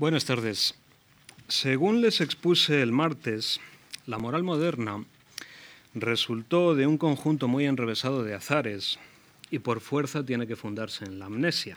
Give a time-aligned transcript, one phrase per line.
[0.00, 0.74] Buenas tardes.
[1.48, 3.60] Según les expuse el martes,
[4.06, 5.04] la moral moderna
[5.92, 8.98] resultó de un conjunto muy enrevesado de azares
[9.50, 11.76] y por fuerza tiene que fundarse en la amnesia.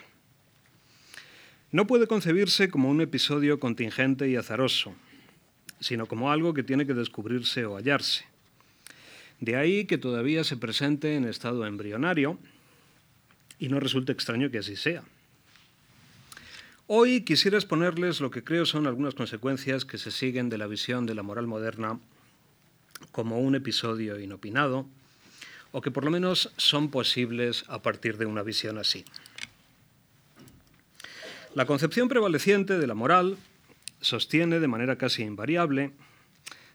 [1.74, 4.96] No puede concebirse como un episodio contingente y azaroso,
[5.82, 8.24] sino como algo que tiene que descubrirse o hallarse.
[9.42, 12.40] De ahí que todavía se presente en estado embrionario
[13.60, 15.04] y no resulte extraño que así sea.
[16.88, 21.06] Hoy quisiera exponerles lo que creo son algunas consecuencias que se siguen de la visión
[21.06, 21.98] de la moral moderna
[23.14, 24.86] como un episodio inopinado,
[25.72, 29.06] o que por lo menos son posibles a partir de una visión así.
[31.56, 33.38] La concepción prevaleciente de la moral
[34.02, 35.92] sostiene de manera casi invariable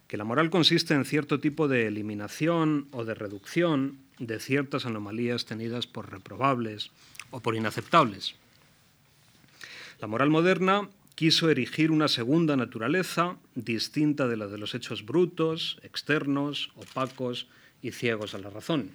[0.07, 5.45] que la moral consiste en cierto tipo de eliminación o de reducción de ciertas anomalías
[5.45, 6.91] tenidas por reprobables
[7.31, 8.37] o por inaceptables.
[10.01, 15.81] La moral moderna quiso erigir una segunda naturaleza distinta de la de los hechos brutos,
[15.83, 17.49] externos, opacos
[17.83, 18.93] y ciegos a la razón.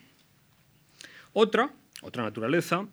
[1.33, 2.87] Otra, otra naturaleza,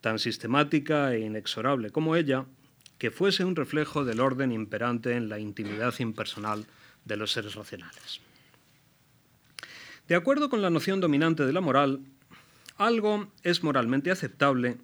[0.00, 2.46] tan sistemática e inexorable como ella,
[2.96, 6.66] que fuese un reflejo del orden imperante en la intimidad impersonal
[7.04, 8.20] de los seres racionales.
[10.08, 12.00] De acuerdo con la noción dominante de la moral,
[12.78, 14.78] algo es moralmente aceptable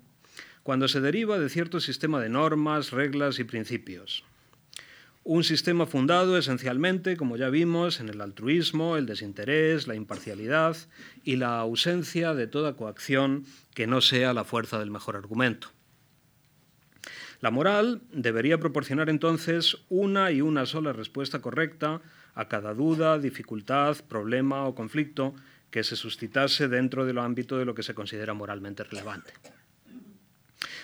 [0.69, 4.23] cuando se deriva de cierto sistema de normas, reglas y principios.
[5.25, 10.77] Un sistema fundado esencialmente, como ya vimos, en el altruismo, el desinterés, la imparcialidad
[11.25, 15.69] y la ausencia de toda coacción que no sea la fuerza del mejor argumento.
[17.41, 22.03] La moral debería proporcionar entonces una y una sola respuesta correcta
[22.35, 25.35] a cada duda, dificultad, problema o conflicto
[25.71, 29.33] que se suscitase dentro del ámbito de lo que se considera moralmente relevante.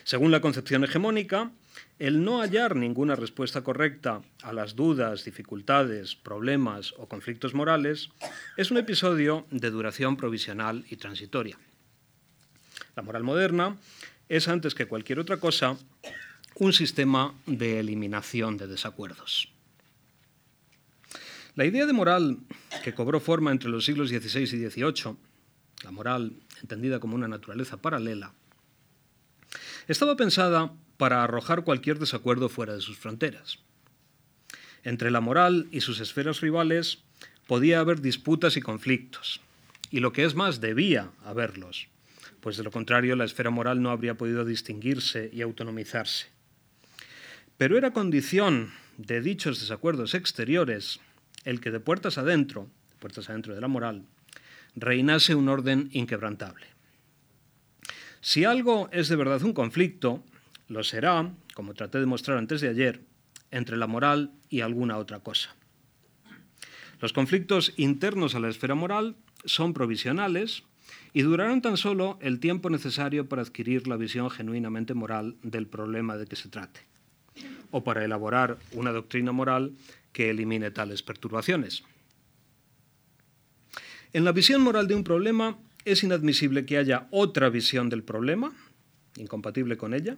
[0.05, 1.51] Según la concepción hegemónica,
[1.99, 8.11] el no hallar ninguna respuesta correcta a las dudas, dificultades, problemas o conflictos morales
[8.59, 11.59] es un episodio de duración provisional y transitoria.
[12.95, 13.79] La moral moderna
[14.29, 15.79] es, antes que cualquier otra cosa,
[16.57, 19.49] un sistema de eliminación de desacuerdos.
[21.55, 22.39] La idea de moral
[22.83, 25.17] que cobró forma entre los siglos XVI y XVIII,
[25.83, 28.35] la moral entendida como una naturaleza paralela,
[29.89, 33.59] estaba pensada para arrojar cualquier desacuerdo fuera de sus fronteras.
[34.83, 37.03] Entre la moral y sus esferas rivales
[37.47, 39.41] podía haber disputas y conflictos,
[39.91, 41.89] y lo que es más, debía haberlos,
[42.41, 46.27] pues de lo contrario la esfera moral no habría podido distinguirse y autonomizarse.
[47.57, 51.01] Pero era condición de dichos desacuerdos exteriores
[51.45, 54.05] el que de puertas adentro, de puertas adentro de la moral,
[54.75, 56.74] reinase un orden inquebrantable.
[58.25, 60.25] Si algo es de verdad un conflicto,
[60.69, 63.03] lo será, como traté de mostrar antes de ayer,
[63.51, 65.55] entre la moral y alguna otra cosa.
[67.03, 69.15] Los conflictos internos a la esfera moral
[69.45, 70.63] son provisionales
[71.13, 76.17] y durarán tan solo el tiempo necesario para adquirir la visión genuinamente moral del problema
[76.17, 76.81] de que se trate,
[77.73, 79.75] o para elaborar una doctrina moral
[80.15, 81.85] que elimine tales perturbaciones.
[84.15, 88.53] En la visión moral de un problema es inadmisible que haya otra visión del problema,
[89.17, 90.17] incompatible con ella,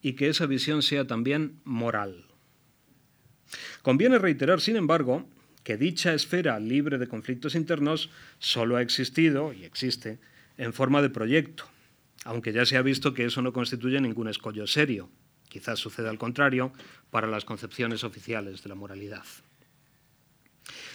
[0.00, 2.26] y que esa visión sea también moral.
[3.82, 5.28] Conviene reiterar, sin embargo,
[5.62, 10.18] que dicha esfera libre de conflictos internos solo ha existido y existe
[10.58, 11.64] en forma de proyecto,
[12.24, 15.10] aunque ya se ha visto que eso no constituye ningún escollo serio.
[15.48, 16.72] Quizás suceda al contrario
[17.10, 19.24] para las concepciones oficiales de la moralidad.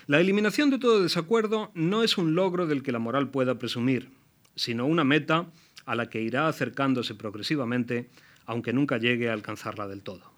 [0.10, 4.10] La eliminación de todo desacuerdo no es un logro del que la moral pueda presumir,
[4.56, 5.52] sino una meta
[5.86, 8.10] a la que irá acercándose progresivamente,
[8.48, 10.34] aunque nunca llegue a alcanzarla del todo.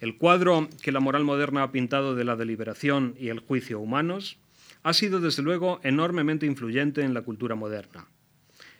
[0.00, 4.36] El cuadro que la moral moderna ha pintado de la deliberación y el juicio humanos
[4.82, 8.08] ha sido desde luego enormemente influyente en la cultura moderna.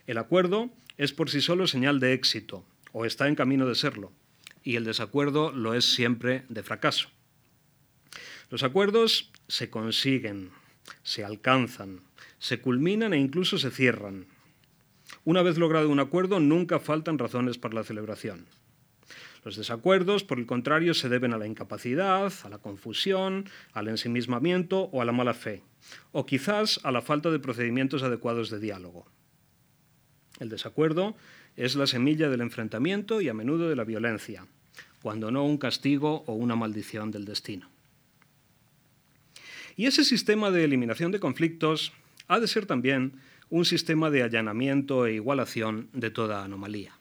[0.06, 4.12] El acuerdo es por sí solo señal de éxito, o está en camino de serlo,
[4.62, 7.09] y el desacuerdo lo es siempre de fracaso.
[8.50, 10.50] Los acuerdos se consiguen,
[11.03, 12.00] se alcanzan,
[12.39, 14.27] se culminan e incluso se cierran.
[15.24, 18.47] Una vez logrado un acuerdo, nunca faltan razones para la celebración.
[19.45, 24.84] Los desacuerdos, por el contrario, se deben a la incapacidad, a la confusión, al ensimismamiento
[24.92, 25.62] o a la mala fe,
[26.12, 29.06] o quizás a la falta de procedimientos adecuados de diálogo.
[30.41, 31.16] El desacuerdo
[31.56, 34.47] es la semilla del enfrentamiento y a menudo de la violencia,
[35.03, 37.68] cuando no un castigo o una maldición del destino.
[39.78, 41.92] Y ese sistema de eliminación de conflictos
[42.27, 43.13] ha de ser también
[43.48, 46.98] un sistema de allanamiento e igualación de toda anomalía.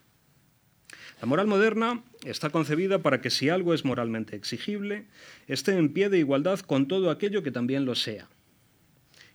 [1.20, 5.06] La moral moderna está concebida para que si algo es moralmente exigible,
[5.48, 8.28] esté en pie de igualdad con todo aquello que también lo sea.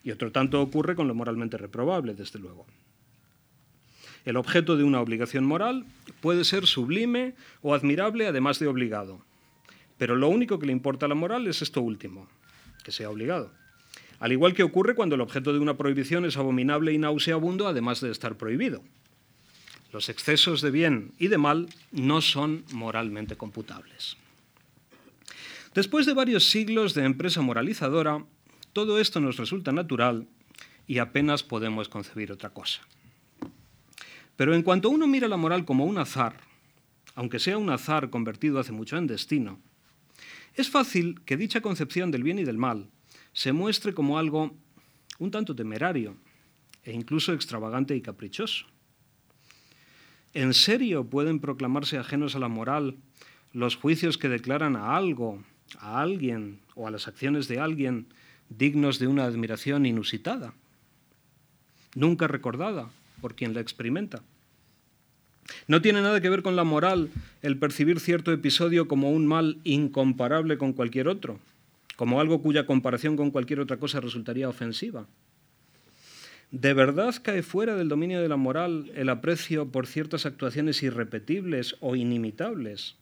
[0.06, 2.66] Y otro tanto ocurre con lo moralmente reprobable, desde luego.
[4.24, 5.86] El objeto de una obligación moral
[6.22, 9.20] puede ser sublime o admirable, además de obligado.
[9.98, 12.30] Pero lo único que le importa a la moral es esto último,
[12.84, 13.52] que sea obligado.
[14.20, 18.00] Al igual que ocurre cuando el objeto de una prohibición es abominable y nauseabundo, además
[18.02, 18.84] de estar prohibido.
[19.92, 24.18] Los excesos de bien y de mal no son moralmente computables.
[25.74, 28.24] Después de varios siglos de empresa moralizadora,
[28.74, 30.28] todo esto nos resulta natural
[30.88, 32.82] y apenas podemos concebir otra cosa.
[34.36, 36.38] Pero en cuanto uno mira la moral como un azar,
[37.16, 39.60] aunque sea un azar convertido hace mucho en destino,
[40.56, 42.90] es fácil que dicha concepción del bien y del mal
[43.34, 44.56] se muestre como algo
[45.20, 46.16] un tanto temerario
[46.84, 48.66] e incluso extravagante y caprichoso.
[50.34, 52.98] ¿En serio pueden proclamarse ajenos a la moral
[53.52, 55.44] los juicios que declaran a algo,
[55.80, 58.08] a alguien o a las acciones de alguien
[58.50, 60.54] dignos de una admiración inusitada,
[61.96, 62.90] nunca recordada
[63.22, 64.24] por quien la experimenta?
[65.68, 67.10] No tiene nada que ver con la moral
[67.42, 71.40] el percibir cierto episodio como un mal incomparable con cualquier otro,
[71.96, 75.08] como algo cuya comparación con cualquier otra cosa resultaría ofensiva.
[76.52, 81.76] ¿De verdad cae fuera del dominio de la moral el aprecio por ciertas actuaciones irrepetibles
[81.80, 82.96] o inimitables?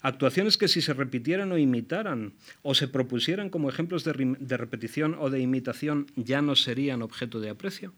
[0.00, 4.12] Actuaciones que si se repitieran o imitaran o se propusieran como ejemplos de,
[4.56, 7.92] repetición o de imitación ya no serían objeto de aprecio.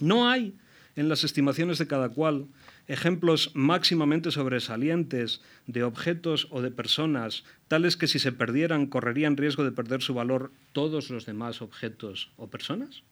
[0.00, 0.54] No hay
[0.96, 2.48] en las estimaciones de cada cual
[2.88, 9.62] ejemplos máximamente sobresalientes de objetos o de personas, tales que si se perdieran correrían riesgo
[9.62, 13.02] de perder su valor todos los demás objetos o personas?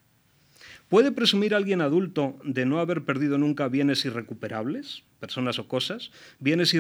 [0.89, 6.11] ¿Puede presumir alguien adulto de no haber perdido nunca bienes irrecuperables, personas o cosas?
[6.39, 6.75] Bienes,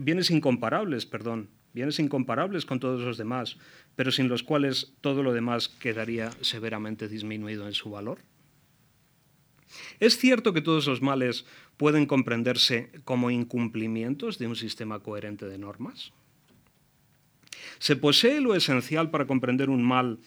[0.00, 3.56] bienes incomparables, perdón, bienes incomparables con todos los demás,
[3.96, 8.18] pero sin los cuales todo lo demás quedaría severamente disminuido en su valor.
[10.00, 11.44] ¿Es cierto que todos los males
[11.76, 16.12] pueden comprenderse como incumplimientos de un sistema coherente de normas?
[17.78, 20.18] ¿Se posee lo esencial para comprender un mal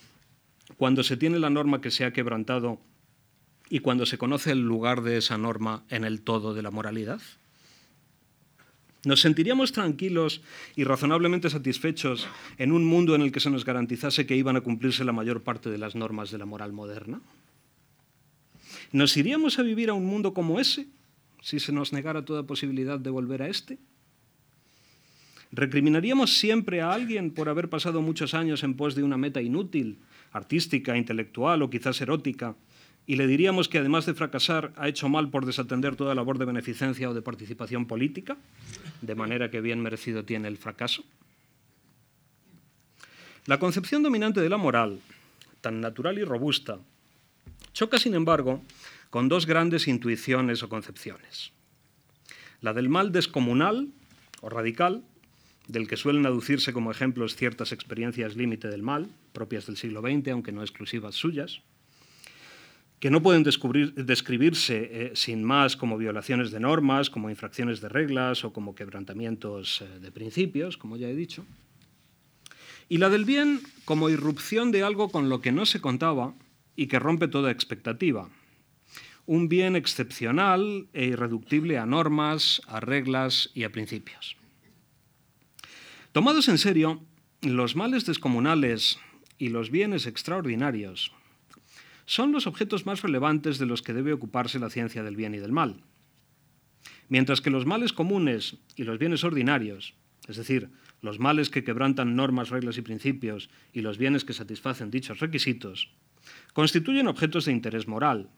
[0.77, 2.81] cuando se tiene la norma que se ha quebrantado
[3.69, 7.21] y cuando se conoce el lugar de esa norma en el todo de la moralidad?
[9.05, 10.41] ¿Nos sentiríamos tranquilos
[10.75, 12.27] y razonablemente satisfechos
[12.57, 15.43] en un mundo en el que se nos garantizase que iban a cumplirse la mayor
[15.43, 17.21] parte de las normas de la moral moderna?
[18.95, 20.87] ¿Nos iríamos a vivir a un mundo como ese
[21.41, 23.77] si se nos negara toda posibilidad de volver a este?
[25.51, 29.99] ¿Recriminaríamos siempre a alguien por haber pasado muchos años en pos de una meta inútil
[30.31, 32.55] artística, intelectual o quizás erótica,
[33.05, 36.45] y le diríamos que además de fracasar ha hecho mal por desatender toda labor de
[36.45, 38.37] beneficencia o de participación política,
[39.01, 41.03] de manera que bien merecido tiene el fracaso.
[43.45, 45.01] La concepción dominante de la moral,
[45.59, 46.79] tan natural y robusta,
[47.75, 48.63] choca, sin embargo,
[49.15, 51.53] con dos grandes intuiciones o concepciones.
[52.59, 53.87] La del mal descomunal
[54.41, 55.05] o radical,
[55.69, 60.31] del que suelen aducirse como ejemplos ciertas experiencias límite del mal, propias del siglo XX,
[60.31, 61.61] aunque no exclusivas suyas,
[62.99, 68.43] que no pueden describirse eh, sin más como violaciones de normas, como infracciones de reglas
[68.43, 71.45] o como quebrantamientos eh, de principios, como ya he dicho.
[72.89, 76.33] Y la del bien como irrupción de algo con lo que no se contaba
[76.75, 78.27] y que rompe toda expectativa.
[79.25, 84.37] Un bien excepcional e irreductible a normas, a reglas y a principios.
[86.11, 87.01] Tomados en serio,
[87.41, 88.99] los males descomunales
[89.37, 91.11] y los bienes extraordinarios
[92.05, 95.39] son los objetos más relevantes de los que debe ocuparse la ciencia del bien y
[95.39, 95.81] del mal.
[97.09, 99.95] Mientras que los males comunes y los bienes ordinarios,
[100.27, 100.69] es decir,
[101.01, 105.89] los males que quebrantan normas, reglas y principios y los bienes que satisfacen dichos requisitos,
[106.53, 108.29] constituyen objetos de interés moral,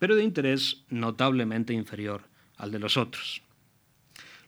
[0.00, 2.22] pero de interés notablemente inferior
[2.56, 3.42] al de los otros.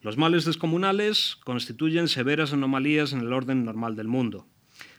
[0.01, 4.49] Los males descomunales constituyen severas anomalías en el orden normal del mundo,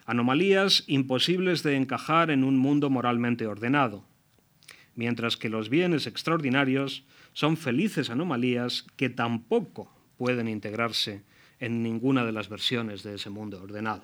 [0.06, 4.06] anomalías imposibles de encajar en un mundo moralmente ordenado,
[4.96, 11.24] mientras que los bienes extraordinarios son felices anomalías que tampoco pueden integrarse
[11.60, 14.04] en ninguna de las versiones de ese mundo ordenado.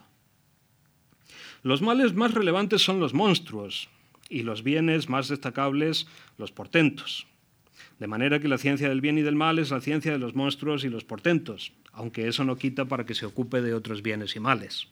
[1.61, 3.87] Los males más relevantes son los monstruos
[4.29, 6.07] y los bienes más destacables
[6.37, 7.27] los portentos.
[7.99, 10.35] De manera que la ciencia del bien y del mal es la ciencia de los
[10.35, 14.35] monstruos y los portentos, aunque eso no quita para que se ocupe de otros bienes
[14.35, 14.87] y males.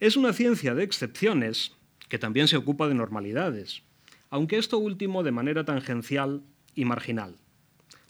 [0.00, 1.72] Es una ciencia de excepciones
[2.08, 3.82] que también se ocupa de normalidades,
[4.28, 6.42] aunque esto último de manera tangencial
[6.74, 7.36] y marginal.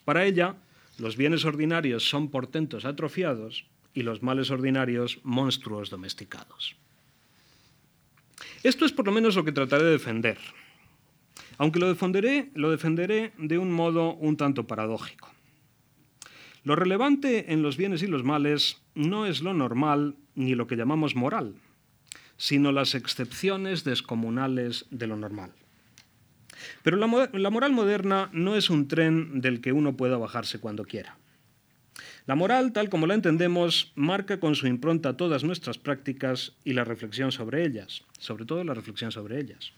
[0.05, 0.57] Para ella,
[0.99, 6.77] los bienes ordinarios son portentos atrofiados y los males ordinarios monstruos domesticados.
[8.67, 10.39] Esto es por lo menos lo que trataré de defender,
[11.57, 15.31] aunque lo defenderé, lo defenderé de un modo un tanto paradójico.
[16.65, 20.75] Lo relevante en los bienes y los males no es lo normal ni lo que
[20.75, 21.55] llamamos moral,
[22.39, 25.53] sino las excepciones descomunales de lo normal.
[26.83, 30.85] Pero la, la, moral moderna no es un tren del que uno pueda bajarse cuando
[30.87, 31.17] quiera.
[32.27, 36.83] La moral, tal como la entendemos, marca con su impronta todas nuestras prácticas y la
[36.83, 39.73] reflexión sobre ellas, sobre todo la reflexión sobre ellas.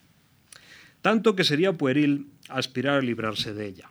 [1.03, 3.91] Tanto que sería pueril aspirar a librarse de ella.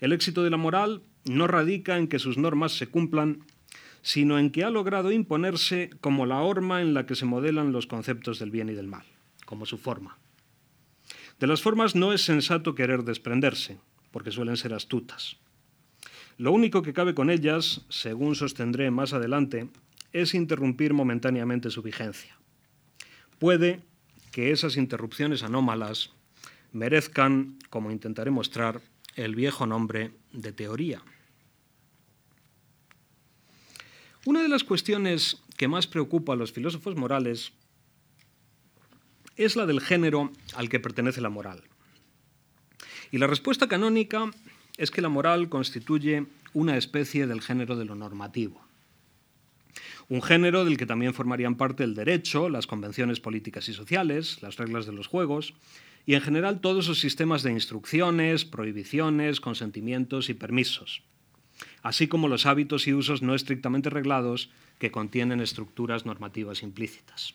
[0.00, 3.44] El éxito de la moral no radica en que sus normas se cumplan,
[4.02, 7.86] sino en que ha logrado imponerse como la horma en la que se modelan los
[7.86, 9.04] conceptos del bien y del mal,
[9.46, 10.18] como su forma.
[11.38, 13.78] De las formas no es sensato querer desprenderse,
[14.10, 15.36] porque suelen ser astutas.
[16.38, 19.68] Lo único que cabe con ellas, según sostendré más adelante,
[20.12, 22.38] es interrumpir momentáneamente su vigencia.
[23.38, 23.80] Puede
[24.30, 26.10] que esas interrupciones anómalas
[26.72, 28.80] merezcan, como intentaré mostrar,
[29.14, 31.02] el viejo nombre de teoría.
[34.24, 37.52] Una de las cuestiones que más preocupa a los filósofos morales
[39.36, 41.62] es la del género al que pertenece la moral.
[43.10, 44.30] Y la respuesta canónica
[44.76, 48.60] es que la moral constituye una especie del género de lo normativo.
[50.08, 54.56] Un género del que también formarían parte el derecho, las convenciones políticas y sociales, las
[54.56, 55.54] reglas de los juegos
[56.04, 61.02] y en general todos los sistemas de instrucciones, prohibiciones, consentimientos y permisos,
[61.82, 67.34] así como los hábitos y usos no estrictamente reglados que contienen estructuras normativas implícitas.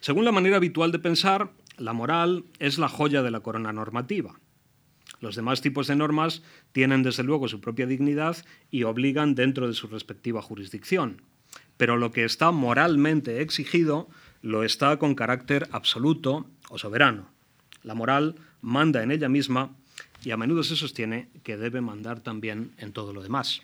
[0.00, 4.38] Según la manera habitual de pensar, la moral es la joya de la corona normativa
[5.20, 8.36] los demás tipos de normas tienen desde luego su propia dignidad
[8.70, 11.22] y obligan dentro de su respectiva jurisdicción.
[11.76, 14.08] Pero lo que está moralmente exigido
[14.42, 17.28] lo está con carácter absoluto o soberano.
[17.82, 19.74] La moral manda en ella misma
[20.24, 23.62] y a menudo se sostiene que debe mandar también en todo lo demás.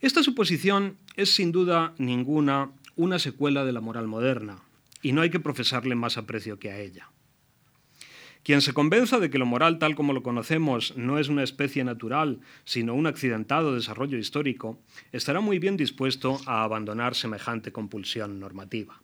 [0.00, 4.58] Esta suposición es sin duda ninguna una secuela de la moral moderna
[5.02, 7.08] y no hay que profesarle más aprecio que a ella.
[8.48, 11.84] Quien se convenza de que lo moral tal como lo conocemos no es una especie
[11.84, 14.80] natural, sino un accidentado desarrollo histórico,
[15.12, 19.02] estará muy bien dispuesto a abandonar semejante compulsión normativa.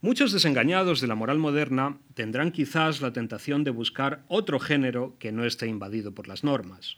[0.00, 5.30] Muchos desengañados de la moral moderna tendrán quizás la tentación de buscar otro género que
[5.30, 6.96] no esté invadido por las normas.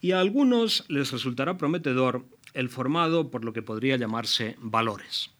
[0.00, 5.32] Y a algunos les resultará prometedor el formado por lo que podría llamarse valores.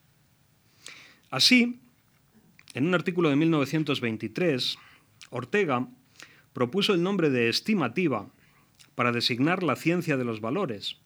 [1.30, 1.80] Así,
[2.76, 4.76] en un artículo de 1923,
[5.30, 5.88] Ortega
[6.52, 8.28] propuso el nombre de estimativa
[8.94, 10.98] para designar la ciencia de los valores,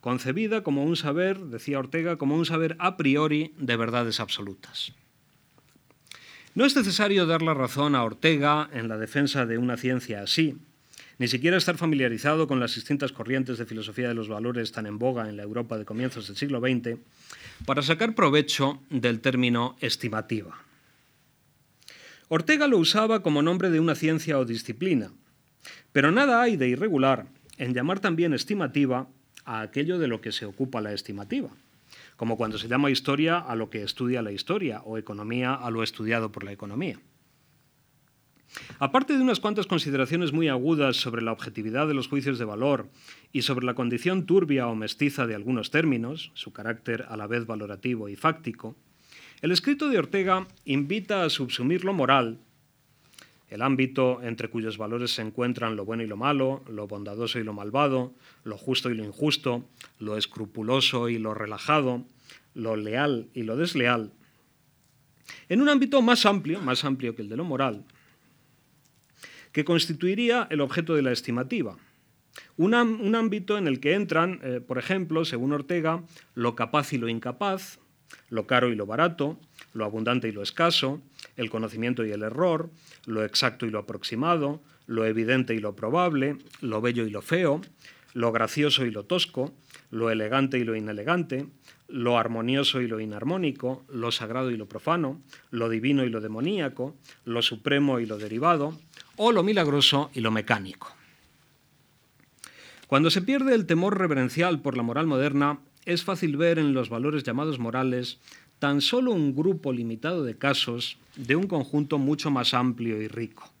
[0.00, 4.92] concebida como un saber, decía Ortega, como un saber a priori de verdades absolutas.
[6.56, 10.56] No es necesario dar la razón a Ortega en la defensa de una ciencia así,
[11.18, 14.98] ni siquiera estar familiarizado con las distintas corrientes de filosofía de los valores tan en
[14.98, 16.98] boga en la Europa de comienzos del siglo XX,
[17.66, 20.64] para sacar provecho del término estimativa.
[22.28, 25.12] Ortega lo usaba como nombre de una ciencia o disciplina,
[25.92, 27.26] pero nada hay de irregular
[27.58, 29.08] en llamar también estimativa
[29.44, 31.50] a aquello de lo que se ocupa la estimativa,
[32.16, 35.82] como cuando se llama historia a lo que estudia la historia o economía a lo
[35.82, 36.98] estudiado por la economía.
[38.78, 42.88] Aparte de unas cuantas consideraciones muy agudas sobre la objetividad de los juicios de valor
[43.32, 47.46] y sobre la condición turbia o mestiza de algunos términos, su carácter a la vez
[47.46, 48.76] valorativo y fáctico,
[49.44, 52.38] el escrito de Ortega invita a subsumir lo moral,
[53.50, 57.44] el ámbito entre cuyos valores se encuentran lo bueno y lo malo, lo bondadoso y
[57.44, 59.62] lo malvado, lo justo y lo injusto,
[59.98, 62.06] lo escrupuloso y lo relajado,
[62.54, 64.14] lo leal y lo desleal,
[65.50, 67.84] en un ámbito más amplio, más amplio que el de lo moral,
[69.52, 71.76] que constituiría el objeto de la estimativa.
[72.56, 76.02] Un, ámbito en el que entran, eh, por ejemplo, según Ortega,
[76.34, 77.78] lo capaz y lo incapaz,
[78.30, 79.38] lo caro y lo barato,
[79.72, 81.00] lo abundante y lo escaso,
[81.36, 82.70] el conocimiento y el error,
[83.06, 87.60] lo exacto y lo aproximado, lo evidente y lo probable, lo bello y lo feo,
[88.12, 89.52] lo gracioso y lo tosco,
[89.90, 91.46] lo elegante y lo inelegante,
[91.88, 96.96] lo armonioso y lo inarmónico, lo sagrado y lo profano, lo divino y lo demoníaco,
[97.24, 98.78] lo supremo y lo derivado,
[99.16, 100.94] o lo milagroso y lo mecánico.
[102.86, 106.88] Cuando se pierde el temor reverencial por la moral moderna, es fácil ver en los
[106.88, 108.18] valores llamados morales
[108.58, 113.52] tan solo un grupo limitado de casos de un conjunto mucho más amplio y rico.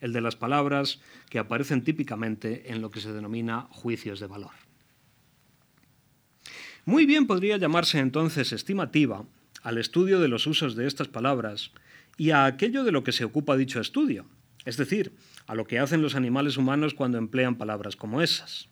[0.00, 0.98] el de las palabras
[1.28, 4.52] que aparecen típicamente en lo que se denomina juicios de valor.
[6.86, 9.26] Muy bien podría llamarse entonces estimativa
[9.62, 11.72] al estudio de los usos de estas palabras
[12.16, 14.24] y a aquello de lo que se ocupa dicho estudio,
[14.64, 15.12] es decir,
[15.46, 18.69] a lo que hacen los animales humanos cuando emplean palabras como esas.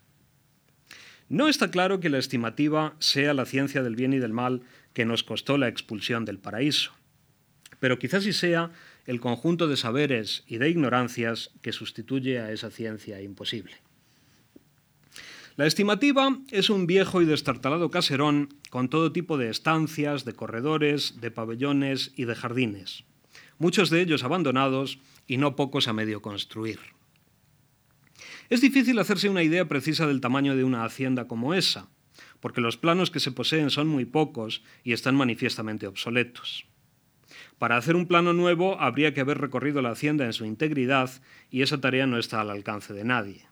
[1.29, 4.63] No está claro que la estimativa sea la ciencia del bien y del mal
[4.95, 6.93] que nos costó la expulsión del paraíso,
[7.81, 8.71] pero quizás sí sea
[9.07, 13.75] el conjunto de saberes y de ignorancias que sustituye a esa ciencia imposible.
[15.57, 21.21] La estimativa es un viejo y destartalado caserón con todo tipo de estancias, de corredores,
[21.21, 23.05] de pabellones y de jardines,
[23.59, 26.79] muchos de ellos abandonados y no pocos a medio construir.
[28.51, 31.89] Es difícil hacerse una idea precisa del tamaño de una hacienda como esa,
[32.41, 36.65] porque los planos que se poseen son muy pocos y están manifiestamente obsoletos.
[37.59, 41.11] Para hacer un plano nuevo habría que haber recorrido la hacienda en su integridad
[41.51, 43.45] y esa tarea no está al alcance de nadie.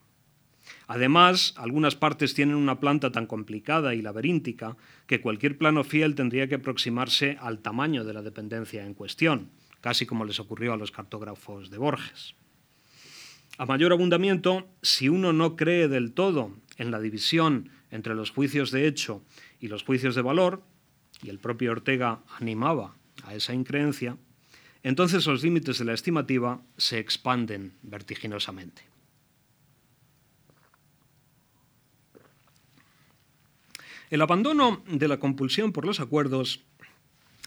[0.87, 6.47] Además, algunas partes tienen una planta tan complicada y laberíntica que cualquier plano fiel tendría
[6.47, 10.91] que aproximarse al tamaño de la dependencia en cuestión, casi como les ocurrió a los
[10.91, 12.35] cartógrafos de Borges.
[13.57, 18.69] A mayor abundamiento, si uno no cree del todo en la división entre los juicios
[18.69, 19.23] de hecho
[19.59, 20.61] y los juicios de valor,
[21.23, 24.17] y el propio Ortega animaba a esa increencia,
[24.83, 28.83] entonces los límites de la estimativa se expanden vertiginosamente.
[34.11, 36.61] El abandono de la compulsión por los acuerdos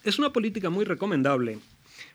[0.02, 1.60] es una política muy recomendable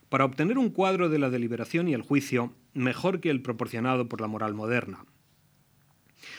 [0.09, 4.21] para obtener un cuadro de la deliberación y el juicio mejor que el proporcionado por
[4.21, 5.05] la moral moderna.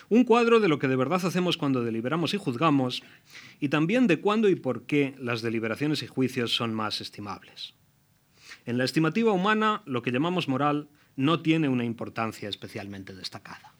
[0.08, 3.02] Un cuadro de lo que de verdad hacemos cuando deliberamos y juzgamos,
[3.60, 7.74] y también de cuándo y por qué las deliberaciones y juicios son más estimables.
[8.64, 13.74] En la estimativa humana, lo que llamamos moral no tiene una importancia especialmente destacada.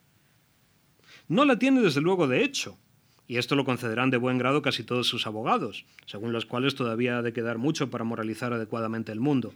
[1.29, 2.79] No la tiene desde luego de hecho,
[3.27, 7.19] y esto lo concederán de buen grado casi todos sus abogados, según los cuales todavía
[7.19, 9.53] ha de quedar mucho para moralizar adecuadamente el mundo.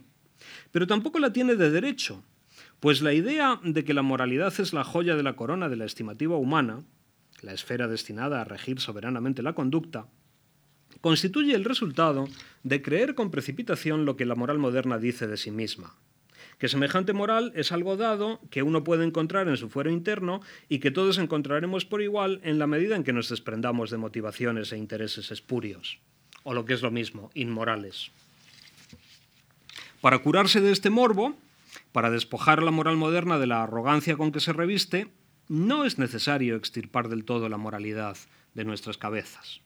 [0.71, 2.23] Pero tampoco la tiene de derecho,
[2.79, 5.85] pues la idea de que la moralidad es la joya de la corona de la
[5.85, 6.83] estimativa humana,
[7.41, 10.07] la esfera destinada a regir soberanamente la conducta,
[11.01, 12.27] constituye el resultado
[12.63, 15.95] de creer con precipitación lo que la moral moderna dice de sí misma,
[16.57, 20.79] que semejante moral es algo dado que uno puede encontrar en su fuero interno y
[20.79, 24.77] que todos encontraremos por igual en la medida en que nos desprendamos de motivaciones e
[24.77, 25.99] intereses espurios,
[26.43, 28.11] o lo que es lo mismo, inmorales.
[30.01, 31.35] Para curarse de este morbo,
[31.91, 35.07] para despojar la moral moderna de la arrogancia con que se reviste,
[35.47, 38.17] no es necesario extirpar del todo la moralidad
[38.55, 39.61] de nuestras cabezas.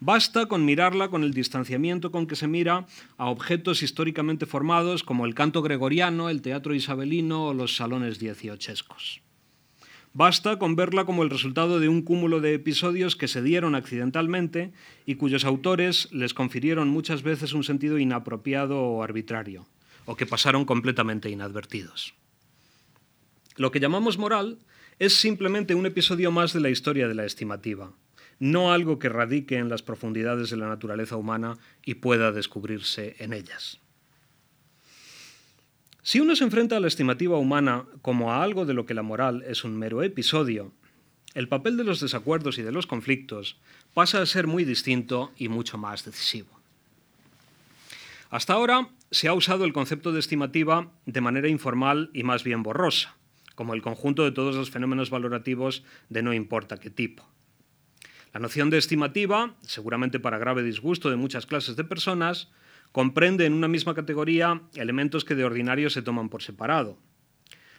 [0.00, 5.26] Basta con mirarla con el distanciamiento con que se mira a objetos históricamente formados como
[5.26, 9.22] el canto gregoriano, el teatro isabelino o los salones dieciochescos.
[10.14, 14.72] Basta con verla como el resultado de un cúmulo de episodios que se dieron accidentalmente
[15.06, 19.66] y cuyos autores les confirieron muchas veces un sentido inapropiado o arbitrario,
[20.04, 22.14] o que pasaron completamente inadvertidos.
[23.56, 24.58] Lo que llamamos moral
[24.98, 27.92] es simplemente un episodio más de la historia de la estimativa,
[28.38, 33.32] no algo que radique en las profundidades de la naturaleza humana y pueda descubrirse en
[33.32, 33.80] ellas.
[36.04, 39.02] Si uno se enfrenta a la estimativa humana como a algo de lo que la
[39.02, 40.72] moral es un mero episodio,
[41.34, 43.56] el papel de los desacuerdos y de los conflictos
[43.94, 46.48] pasa a ser muy distinto y mucho más decisivo.
[48.30, 52.64] Hasta ahora se ha usado el concepto de estimativa de manera informal y más bien
[52.64, 53.14] borrosa,
[53.54, 57.24] como el conjunto de todos los fenómenos valorativos de no importa qué tipo.
[58.34, 62.48] La noción de estimativa, seguramente para grave disgusto de muchas clases de personas,
[62.92, 66.98] comprende en una misma categoría elementos que de ordinario se toman por separado.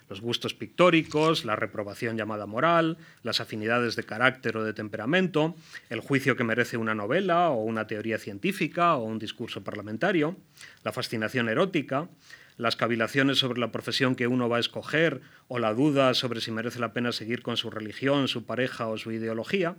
[0.10, 5.56] Los gustos pictóricos, la reprobación llamada moral, las afinidades de carácter o de temperamento,
[5.90, 10.36] el juicio que merece una novela o una teoría científica o un discurso parlamentario,
[10.84, 12.10] la fascinación erótica,
[12.58, 16.52] las cavilaciones sobre la profesión que uno va a escoger o la duda sobre si
[16.52, 19.78] merece la pena seguir con su religión, su pareja o su ideología,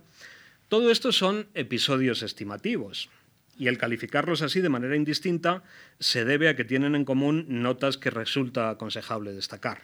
[0.67, 3.09] todo esto son episodios estimativos,
[3.57, 5.63] y el calificarlos así de manera indistinta
[5.99, 9.83] se debe a que tienen en común notas que resulta aconsejable destacar.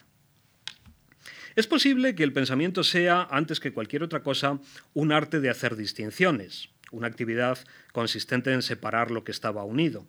[1.55, 4.59] Es posible que el pensamiento sea, antes que cualquier otra cosa,
[4.93, 7.57] un arte de hacer distinciones, una actividad
[7.91, 10.05] consistente en separar lo que estaba unido.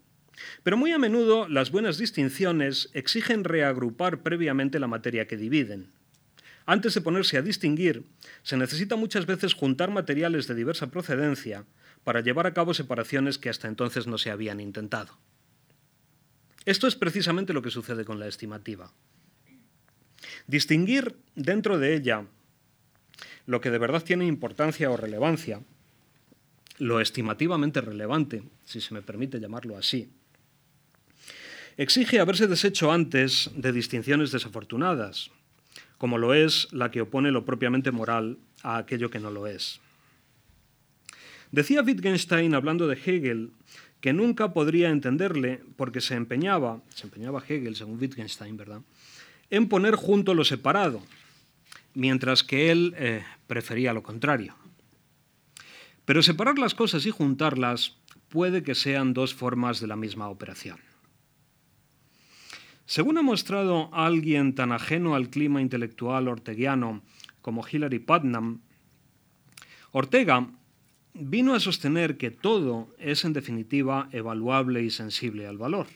[0.62, 5.90] Pero muy a menudo las buenas distinciones exigen reagrupar previamente la materia que dividen.
[6.64, 8.05] Antes de ponerse a distinguir,
[8.42, 11.64] se necesita muchas veces juntar materiales de diversa procedencia
[12.04, 15.16] para llevar a cabo separaciones que hasta entonces no se habían intentado.
[16.64, 18.92] Esto es precisamente lo que sucede con la estimativa.
[20.46, 22.26] Distinguir dentro de ella
[23.46, 25.60] lo que de verdad tiene importancia o relevancia,
[26.78, 30.08] lo estimativamente relevante, si se me permite llamarlo así,
[31.76, 35.30] exige haberse deshecho antes de distinciones desafortunadas,
[35.98, 39.80] como lo es la que opone lo propiamente moral a aquello que no lo es.
[41.52, 43.52] Decía Wittgenstein, hablando de Hegel,
[44.00, 48.80] que nunca podría entenderle porque se empeñaba, se empeñaba Hegel, según Wittgenstein, ¿verdad?,
[49.50, 51.02] en poner junto lo separado,
[51.92, 54.56] mientras que él eh, prefería lo contrario.
[56.06, 57.98] Pero separar las cosas y juntarlas
[58.30, 60.78] puede que sean dos formas de la misma operación.
[62.86, 67.02] Según ha mostrado alguien tan ajeno al clima intelectual orteguiano
[67.42, 68.62] como Hilary Putnam,
[69.90, 70.48] Ortega
[71.14, 75.87] vino a sostener que todo es en definitiva evaluable y sensible al valor.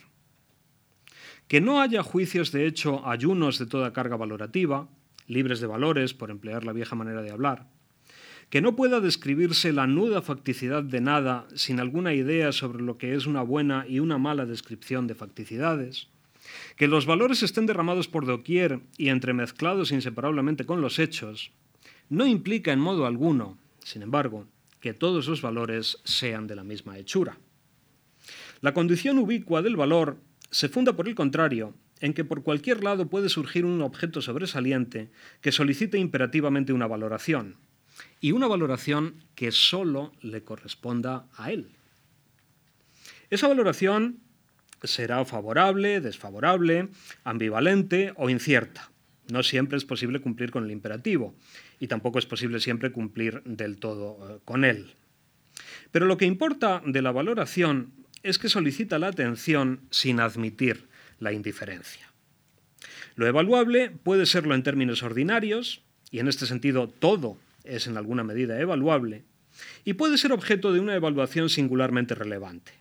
[1.47, 4.89] Que no haya juicios de hecho ayunos de toda carga valorativa,
[5.27, 7.67] libres de valores, por emplear la vieja manera de hablar,
[8.49, 13.15] que no pueda describirse la nuda facticidad de nada sin alguna idea sobre lo que
[13.15, 16.07] es una buena y una mala descripción de facticidades,
[16.77, 21.51] que los valores estén derramados por doquier y entremezclados inseparablemente con los hechos,
[22.09, 24.47] no implica en modo alguno, sin embargo,
[24.87, 27.37] que todos los valores sean de la misma hechura.
[28.61, 30.15] La condición ubicua del valor
[30.49, 35.11] se funda, por el contrario, en que por cualquier lado puede surgir un objeto sobresaliente
[35.41, 37.57] que solicite imperativamente una valoración,
[38.21, 41.67] y una valoración que sólo le corresponda a él.
[43.29, 44.21] Esa valoración
[44.83, 46.87] será favorable, desfavorable,
[47.25, 48.89] ambivalente o incierta.
[49.29, 51.35] No siempre es posible cumplir con el imperativo
[51.79, 54.93] y tampoco es posible siempre cumplir del todo eh, con él.
[55.91, 57.91] Pero lo que importa de la valoración
[58.23, 60.87] es que solicita la atención sin admitir
[61.19, 62.11] la indiferencia.
[63.15, 68.23] Lo evaluable puede serlo en términos ordinarios, y en este sentido todo es en alguna
[68.23, 69.23] medida evaluable,
[69.83, 72.73] y puede ser objeto de una evaluación singularmente relevante.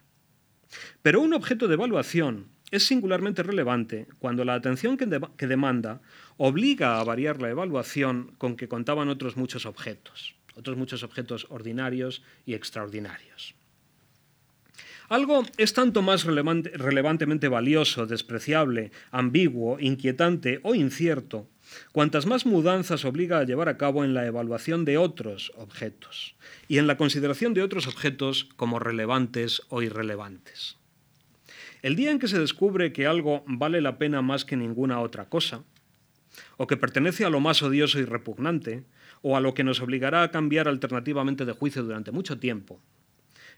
[1.03, 6.01] Pero un objeto de evaluación es singularmente relevante cuando la atención que, demanda
[6.37, 12.23] obliga a variar la evaluación con que contaban otros muchos objetos, otros muchos objetos ordinarios
[12.45, 13.55] y extraordinarios.
[15.09, 21.49] Algo es tanto más relevantemente valioso, despreciable, ambiguo, inquietante o incierto,
[21.93, 26.35] cuantas más mudanzas obliga a llevar a cabo en la evaluación de otros objetos
[26.67, 30.77] y en la consideración de otros objetos como relevantes o irrelevantes.
[31.87, 35.29] El día en que se descubre que algo vale la pena más que ninguna otra
[35.29, 35.63] cosa,
[36.57, 38.83] o que pertenece a lo más odioso y repugnante,
[39.23, 42.81] o a lo que nos obligará a cambiar alternativamente de juicio durante mucho tiempo,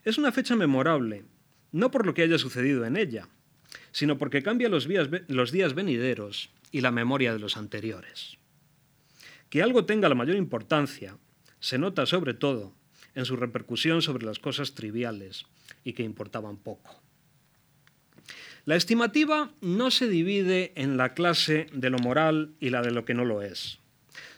[0.04, 1.24] es una fecha memorable
[1.72, 3.30] no por lo que haya sucedido en ella,
[3.92, 8.36] sino porque cambia los días, los días venideros y la memoria de los anteriores.
[9.48, 11.16] Que algo tenga la mayor importancia
[11.60, 12.74] se nota sobre todo
[13.14, 15.46] en su repercusión sobre las cosas triviales
[15.82, 17.07] y que importaban poco.
[18.68, 23.06] La estimativa no se divide en la clase de lo moral y la de lo
[23.06, 23.78] que no lo es.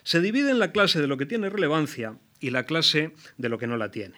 [0.03, 3.57] Se divide en la clase de lo que tiene relevancia y la clase de lo
[3.57, 4.15] que no la tiene.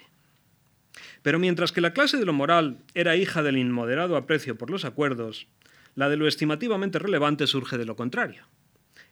[1.23, 4.86] Pero mientras que la clase de lo moral era hija del inmoderado aprecio por los
[4.86, 5.47] acuerdos,
[5.95, 8.45] la de lo estimativamente relevante surge de lo contrario.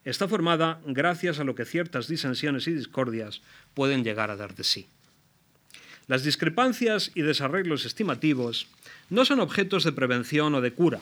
[0.03, 3.41] Está formada gracias a lo que ciertas disensiones y discordias
[3.73, 4.87] pueden llegar a dar de sí.
[6.07, 8.67] Las discrepancias y desarreglos estimativos
[9.09, 10.99] no son objetos de prevención o de cura.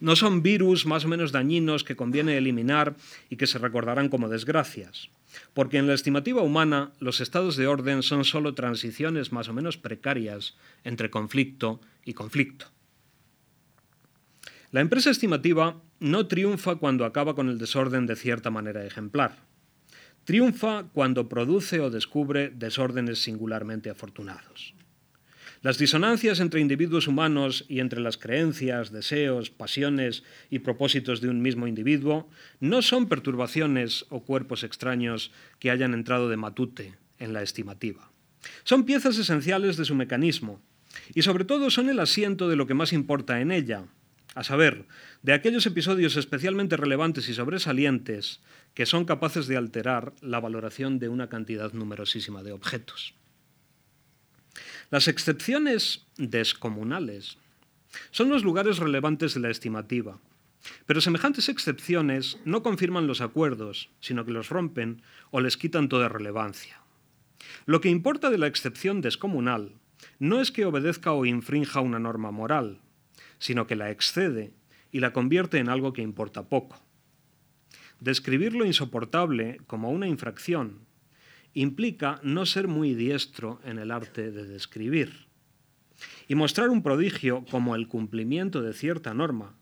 [0.00, 2.96] No son virus más o menos dañinos que conviene eliminar
[3.30, 5.08] y que se recordarán como desgracias
[5.52, 9.76] porque en la estimativa humana los estados de orden son sólo transiciones más o menos
[9.76, 12.66] precarias entre conflicto y conflicto.
[14.70, 19.38] La empresa estimativa no triunfa cuando acaba con el desorden de cierta manera ejemplar.
[20.24, 24.72] Triunfa cuando produce o descubre desórdenes singularmente afortunados.
[25.60, 31.40] Las disonancias entre individuos humanos y entre las creencias, deseos, pasiones y propósitos de un
[31.40, 32.28] mismo individuo
[32.60, 38.10] no son perturbaciones o cuerpos extraños que hayan entrado de matute en la estimativa.
[38.64, 40.60] Son piezas esenciales de su mecanismo
[41.14, 43.84] y sobre todo son el asiento de lo que más importa en ella,
[44.34, 44.86] a saber,
[45.22, 48.40] de aquellos episodios especialmente relevantes y sobresalientes
[48.74, 53.14] que son capaces de alterar la valoración de una cantidad numerosísima de objetos.
[54.90, 57.38] Las excepciones descomunales
[58.10, 60.18] son los lugares relevantes de la estimativa,
[60.86, 66.08] pero semejantes excepciones no confirman los acuerdos, sino que los rompen o les quitan toda
[66.08, 66.80] relevancia.
[67.66, 69.72] Lo que importa de la excepción descomunal
[70.18, 72.80] no es que obedezca o infrinja una norma moral,
[73.38, 74.54] sino que la excede
[74.90, 76.83] y la convierte en algo que importa poco.
[78.04, 80.80] Describir lo insoportable como una infracción
[81.54, 85.26] implica no ser muy diestro en el arte de describir.
[86.28, 89.54] Y mostrar un prodigio como el cumplimiento de cierta norma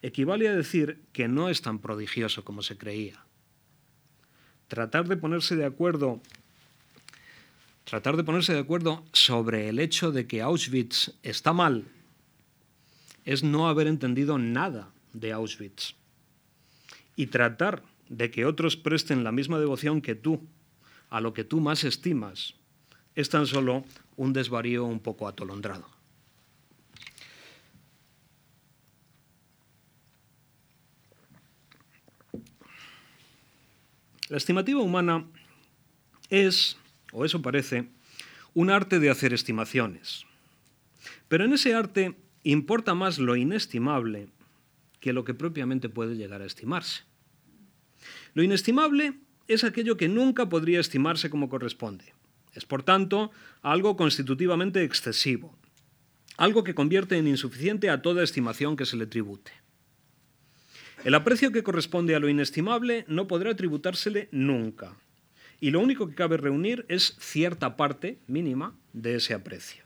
[0.00, 3.24] equivale a decir que no es tan prodigioso como se creía.
[4.68, 6.22] Tratar de ponerse de acuerdo
[7.82, 11.84] tratar de ponerse de acuerdo sobre el hecho de que Auschwitz está mal
[13.24, 15.98] es no haber entendido nada de Auschwitz.
[17.18, 20.46] Y tratar de que otros presten la misma devoción que tú
[21.10, 22.54] a lo que tú más estimas
[23.16, 23.84] es tan solo
[24.16, 25.86] un desvarío un poco atolondrado.
[34.28, 35.24] La estimativa humana
[36.30, 36.76] es,
[37.12, 37.88] o eso parece,
[38.54, 40.24] un arte de hacer estimaciones.
[41.28, 44.28] Pero en ese arte importa más lo inestimable
[45.08, 47.04] que lo que propiamente puede llegar a estimarse.
[48.34, 49.14] Lo inestimable
[49.46, 52.12] es aquello que nunca podría estimarse como corresponde.
[52.52, 53.30] Es, por tanto,
[53.62, 55.56] algo constitutivamente excesivo,
[56.36, 59.50] algo que convierte en insuficiente a toda estimación que se le tribute.
[61.04, 64.94] El aprecio que corresponde a lo inestimable no podrá tributársele nunca,
[65.58, 69.84] y lo único que cabe reunir es cierta parte mínima de ese aprecio.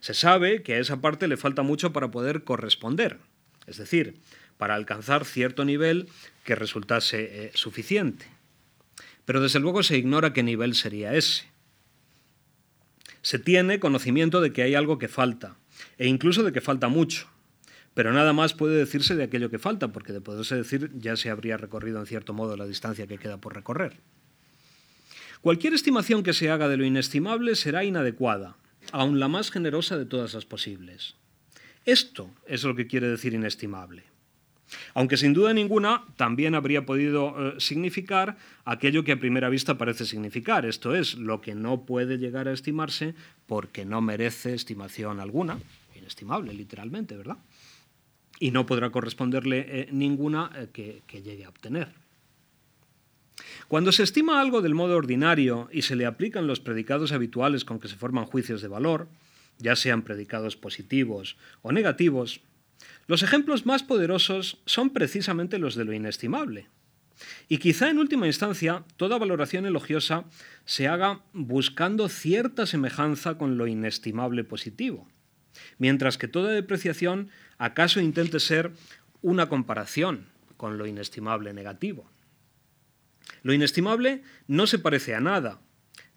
[0.00, 3.18] Se sabe que a esa parte le falta mucho para poder corresponder,
[3.66, 4.14] es decir,
[4.58, 6.08] para alcanzar cierto nivel
[6.44, 8.26] que resultase eh, suficiente
[9.26, 11.44] pero desde luego se ignora qué nivel sería ese.
[13.20, 15.56] Se tiene conocimiento de que hay algo que falta,
[15.98, 17.26] e incluso de que falta mucho,
[17.92, 21.28] pero nada más puede decirse de aquello que falta, porque de poderse decir ya se
[21.28, 23.98] habría recorrido en cierto modo la distancia que queda por recorrer.
[25.40, 28.56] Cualquier estimación que se haga de lo inestimable será inadecuada,
[28.92, 31.16] aun la más generosa de todas las posibles.
[31.86, 34.02] Esto es lo que quiere decir inestimable.
[34.94, 40.04] Aunque sin duda ninguna también habría podido eh, significar aquello que a primera vista parece
[40.04, 43.14] significar, esto es, lo que no puede llegar a estimarse
[43.46, 45.60] porque no merece estimación alguna,
[45.94, 47.36] inestimable literalmente, ¿verdad?
[48.40, 51.88] Y no podrá corresponderle eh, ninguna eh, que, que llegue a obtener.
[53.68, 57.78] Cuando se estima algo del modo ordinario y se le aplican los predicados habituales con
[57.78, 59.08] que se forman juicios de valor,
[59.58, 62.40] ya sean predicados positivos o negativos,
[63.06, 66.68] los ejemplos más poderosos son precisamente los de lo inestimable.
[67.48, 70.24] Y quizá en última instancia toda valoración elogiosa
[70.64, 75.08] se haga buscando cierta semejanza con lo inestimable positivo,
[75.78, 78.72] mientras que toda depreciación acaso intente ser
[79.22, 82.10] una comparación con lo inestimable negativo.
[83.42, 85.60] Lo inestimable no se parece a nada,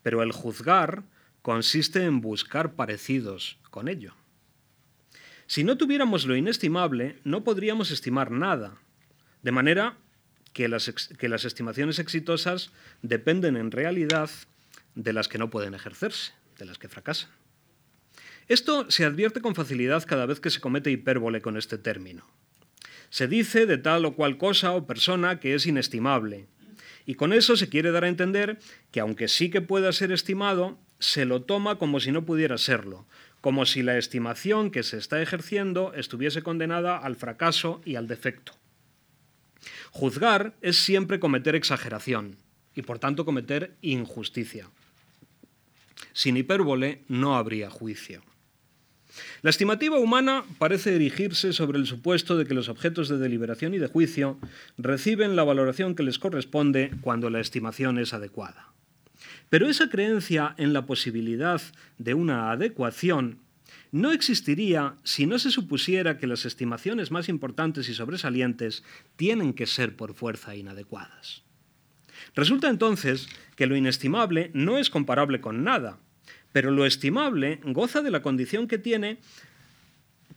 [0.01, 1.03] pero el juzgar
[1.49, 4.13] consiste en buscar parecidos con ello.
[5.47, 8.77] Si no tuviéramos lo inestimable, no podríamos estimar nada.
[9.41, 9.97] De manera
[10.53, 10.87] que las,
[11.45, 14.29] estimaciones exitosas dependen en realidad
[14.93, 17.31] de las que no pueden ejercerse, de las que fracasan.
[18.47, 22.27] Esto se advierte con facilidad cada vez que se comete hipérbole con este término.
[23.09, 26.45] Se dice de tal o cual cosa o persona que es inestimable,
[27.07, 28.59] y con eso se quiere dar a entender
[28.91, 33.05] que aunque sí que pueda ser estimado, se lo toma como si no pudiera serlo,
[33.41, 38.53] como si la estimación que se está ejerciendo estuviese condenada al fracaso y al defecto.
[39.91, 42.37] Juzgar es siempre cometer exageración
[42.75, 44.69] y por tanto cometer injusticia.
[46.13, 48.21] Sin hipérbole no habría juicio.
[49.41, 53.79] La estimativa humana parece erigirse sobre el supuesto de que los objetos de deliberación y
[53.79, 54.37] de juicio
[54.77, 58.73] reciben la valoración que les corresponde cuando la estimación es adecuada.
[59.49, 61.61] Pero esa creencia en la posibilidad
[61.97, 63.39] de una adecuación
[63.91, 68.83] no existiría si no se supusiera que las estimaciones más importantes y sobresalientes
[69.15, 71.43] tienen que ser por fuerza inadecuadas.
[72.35, 75.97] Resulta entonces que lo inestimable no es comparable con nada,
[76.51, 79.17] pero lo estimable goza de la condición que tiene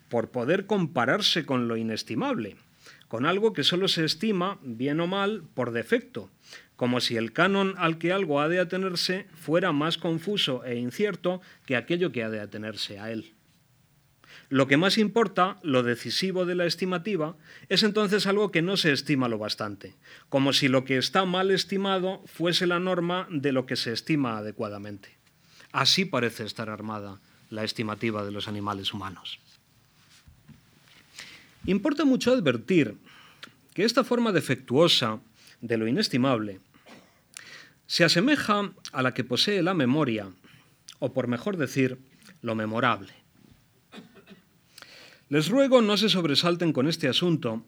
[0.09, 2.57] por poder compararse con lo inestimable,
[3.09, 6.31] con algo que solo se estima, bien o mal, por defecto,
[6.77, 11.41] como si el canon al que algo ha de atenerse fuera más confuso e incierto
[11.67, 13.33] que aquello que ha de atenerse a él.
[14.49, 17.37] Lo que más importa, lo decisivo de la estimativa,
[17.71, 19.95] es entonces algo que no se estima lo bastante,
[20.29, 24.37] como si lo que está mal estimado fuese la norma de lo que se estima
[24.37, 25.17] adecuadamente.
[25.73, 29.39] Así parece estar armada la estimativa de los animales humanos.
[31.65, 32.97] Importa mucho advertir
[33.73, 35.21] que esta forma defectuosa
[35.63, 36.61] de lo inestimable
[37.93, 40.31] se asemeja a la que posee la memoria,
[40.99, 41.99] o por mejor decir,
[42.41, 43.13] lo memorable.
[45.29, 47.67] Les ruego no se sobresalten con este asunto,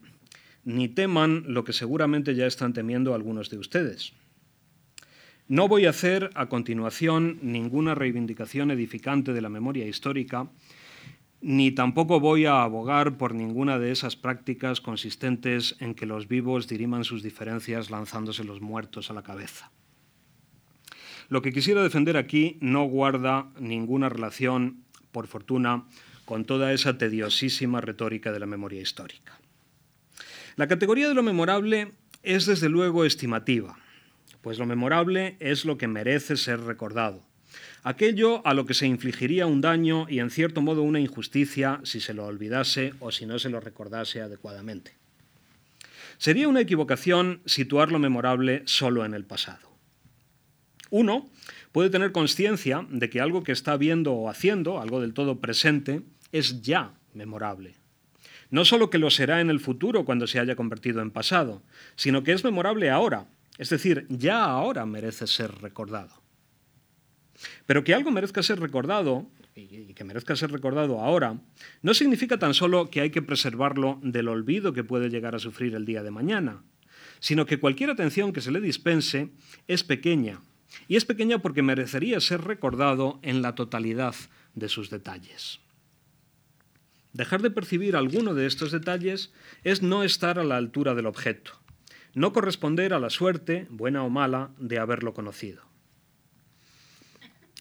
[0.64, 4.14] ni teman lo que seguramente ya están temiendo algunos de ustedes.
[5.46, 10.48] No voy a hacer a continuación ninguna reivindicación edificante de la memoria histórica,
[11.46, 16.68] ni tampoco voy a abogar por ninguna de esas prácticas consistentes en que los vivos
[16.68, 19.70] diriman sus diferencias lanzándose los muertos a la cabeza.
[21.28, 25.84] Lo que quisiera defender aquí no guarda ninguna relación, por fortuna,
[26.24, 29.38] con toda esa tediosísima retórica de la memoria histórica.
[30.56, 33.76] La categoría de lo memorable es desde luego estimativa,
[34.40, 37.22] pues lo memorable es lo que merece ser recordado
[37.84, 42.00] aquello a lo que se infligiría un daño y en cierto modo una injusticia si
[42.00, 44.96] se lo olvidase o si no se lo recordase adecuadamente.
[46.16, 49.68] Sería una equivocación situar lo memorable solo en el pasado.
[50.90, 51.28] Uno
[51.72, 56.02] puede tener conciencia de que algo que está viendo o haciendo, algo del todo presente,
[56.32, 57.74] es ya memorable.
[58.50, 61.62] No solo que lo será en el futuro cuando se haya convertido en pasado,
[61.96, 63.26] sino que es memorable ahora,
[63.58, 66.23] es decir, ya ahora merece ser recordado.
[67.66, 71.38] Pero que algo merezca ser recordado, y que merezca ser recordado ahora,
[71.82, 75.74] no significa tan solo que hay que preservarlo del olvido que puede llegar a sufrir
[75.74, 76.62] el día de mañana,
[77.20, 79.30] sino que cualquier atención que se le dispense
[79.68, 80.40] es pequeña,
[80.88, 84.14] y es pequeña porque merecería ser recordado en la totalidad
[84.54, 85.60] de sus detalles.
[87.12, 91.52] Dejar de percibir alguno de estos detalles es no estar a la altura del objeto,
[92.14, 95.73] no corresponder a la suerte, buena o mala, de haberlo conocido.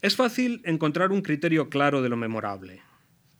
[0.03, 2.81] Es fácil encontrar un criterio claro de lo memorable.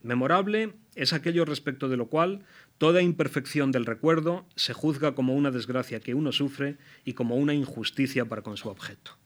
[0.02, 2.46] Memorable es aquello respecto de lo cual
[2.78, 7.54] toda imperfección del recuerdo se juzga como una desgracia que uno sufre y como una
[7.54, 9.18] injusticia para con su objeto.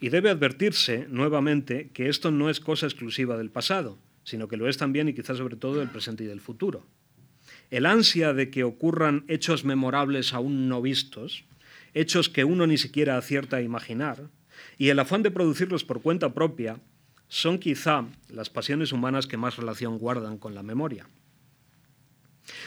[0.00, 4.68] Y debe advertirse nuevamente que esto no es cosa exclusiva del pasado, sino que lo
[4.68, 6.88] es también y quizás sobre todo del presente y del futuro.
[7.70, 11.44] El ansia de que ocurran hechos memorables aún no vistos,
[11.94, 14.28] hechos que uno ni siquiera acierta a imaginar,
[14.76, 16.78] y el afán de producirlos por cuenta propia
[17.28, 21.06] son quizá las pasiones humanas que más relación guardan con la memoria.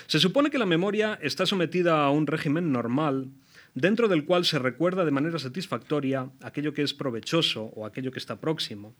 [0.08, 3.30] Se supone que la memoria está sometida a un régimen normal
[3.73, 8.19] dentro del cual se recuerda de manera satisfactoria aquello que es provechoso o aquello que
[8.19, 8.93] está próximo.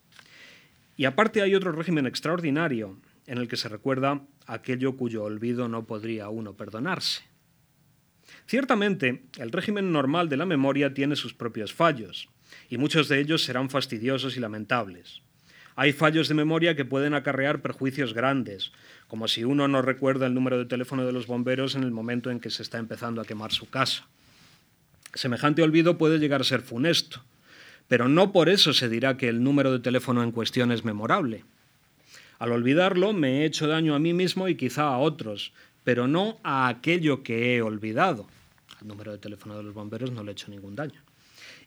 [0.98, 5.86] Y aparte hay otro régimen extraordinario en el que se recuerda aquello cuyo olvido no
[5.86, 7.24] podría uno perdonarse.
[8.46, 12.30] Ciertamente, el régimen normal de la memoria tiene sus propios fallos,
[12.72, 15.22] y muchos de ellos serán fastidiosos y lamentables.
[15.76, 18.72] Hay fallos de memoria que pueden acarrear perjuicios grandes,
[19.10, 22.32] como si uno no recuerda el número de teléfono de los bomberos en el momento
[22.32, 24.08] en que se está empezando a quemar su casa.
[25.14, 27.22] Semejante olvido puede llegar a ser funesto,
[27.90, 31.44] pero no por eso se dirá que el número de teléfono en cuestión es memorable.
[32.40, 35.52] Al olvidarlo me he hecho daño a mí mismo y quizá a otros,
[35.84, 38.28] pero no a aquello que he olvidado.
[38.80, 41.02] Al número de teléfono de los bomberos no le he hecho ningún daño.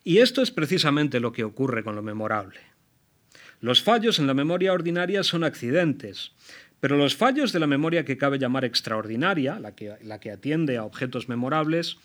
[0.04, 2.60] Y esto es precisamente lo que ocurre con lo memorable.
[3.60, 6.32] Los fallos en la memoria ordinaria son accidentes,
[6.80, 11.30] pero los fallos de la memoria que cabe llamar extraordinaria, la que, atiende a objetos
[11.30, 11.96] memorables,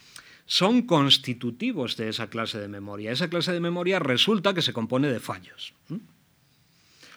[0.45, 3.12] son constitutivos de esa clase de memoria.
[3.12, 5.73] Esa clase de memoria resulta que se compone de fallos.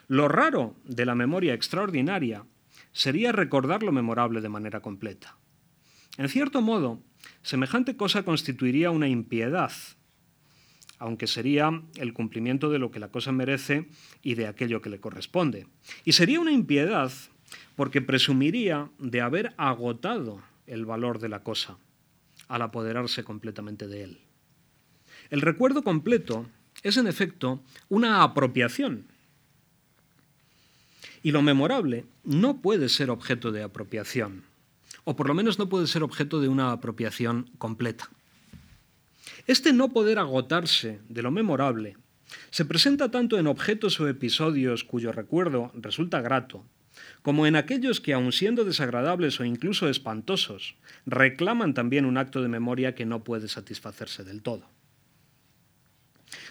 [0.09, 2.45] Lo raro de la memoria extraordinaria
[2.93, 5.37] sería recordar lo memorable de manera completa.
[6.19, 7.01] En cierto modo,
[7.43, 9.71] semejante cosa constituiría una impiedad,
[11.03, 13.89] aunque sería el cumplimiento de lo que la cosa merece
[14.23, 15.67] y de aquello que le corresponde.
[16.05, 17.11] Y sería una impiedad
[17.75, 21.77] porque presumiría de haber agotado el valor de la cosa
[22.47, 24.19] al apoderarse completamente de él.
[25.31, 26.47] El recuerdo completo
[26.85, 29.07] es en efecto una apropiación.
[31.25, 34.45] Y lo memorable no puede ser objeto de apropiación,
[35.03, 38.09] o por lo menos no puede ser objeto de una apropiación completa.
[39.47, 41.97] Este no poder agotarse de lo memorable
[42.51, 46.65] se presenta tanto en objetos o episodios cuyo recuerdo resulta grato,
[47.23, 50.77] como en aquellos que, aun siendo desagradables o incluso espantosos,
[51.07, 54.69] reclaman también un acto de memoria que no puede satisfacerse del todo.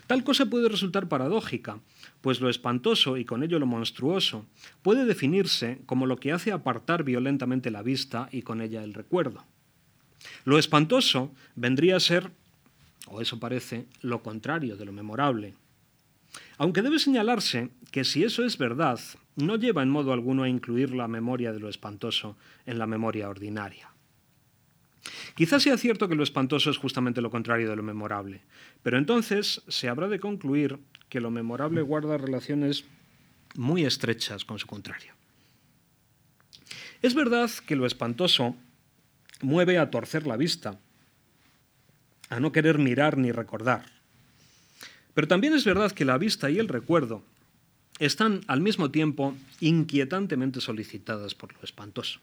[0.07, 1.79] Tal cosa puede resultar paradójica,
[2.21, 4.45] pues lo espantoso y con ello lo monstruoso
[4.81, 9.45] puede definirse como lo que hace apartar violentamente la vista y con ella el recuerdo.
[10.43, 12.31] Lo espantoso vendría a ser
[13.07, 15.55] o eso parece, lo contrario de lo memorable.
[16.57, 18.99] Aunque debe señalarse que si eso es verdad,
[19.35, 23.29] no lleva en modo alguno a incluir la memoria de lo espantoso en la memoria
[23.29, 23.89] ordinaria.
[25.35, 28.41] Quizás sea cierto que lo espantoso es justamente lo contrario de lo memorable,
[28.83, 30.79] pero entonces se habrá de concluir
[31.09, 32.85] que lo memorable guarda relaciones
[33.55, 35.13] muy estrechas con su contrario.
[37.01, 38.55] Es verdad que lo espantoso
[39.41, 40.79] mueve a torcer la vista,
[42.31, 43.83] a no querer mirar ni recordar.
[45.13, 47.23] Pero también es verdad que la vista y el recuerdo
[47.99, 52.19] están al mismo tiempo inquietantemente solicitadas por lo espantoso.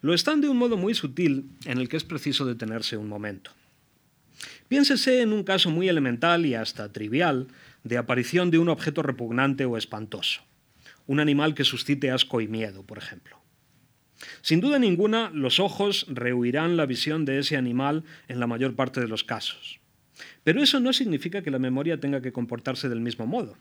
[0.00, 3.50] Lo están de un modo muy sutil en el que es preciso detenerse un momento.
[4.68, 7.48] Piénsese en un caso muy elemental y hasta trivial
[7.84, 10.40] de aparición de un objeto repugnante o espantoso,
[11.06, 13.43] un animal que suscite asco y miedo, por ejemplo.
[14.42, 19.00] Sin duda ninguna, los ojos rehuirán la visión de ese animal en la mayor parte
[19.00, 19.80] de los casos.
[20.42, 23.56] Pero eso no significa que la memoria tenga que comportarse del mismo modo.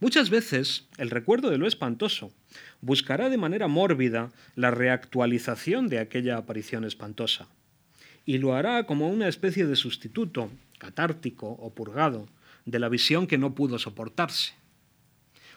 [0.00, 2.32] Muchas veces el recuerdo de lo espantoso
[2.80, 7.48] buscará de manera mórbida la reactualización de aquella aparición espantosa,
[8.24, 12.28] y lo hará como una especie de sustituto, catártico o purgado,
[12.64, 14.54] de la visión que no pudo soportarse.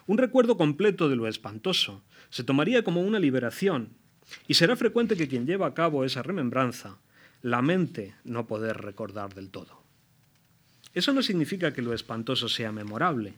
[0.06, 3.90] Un recuerdo completo de lo espantoso se tomaría como una liberación,
[4.48, 6.96] y será frecuente que quien lleva a cabo esa remembranza
[7.42, 9.82] lamente no poder recordar del todo.
[10.94, 13.34] Eso no significa que lo espantoso sea memorable,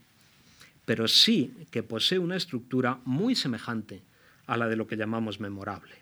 [0.85, 4.03] pero sí que posee una estructura muy semejante
[4.47, 5.95] a la de lo que llamamos memorable.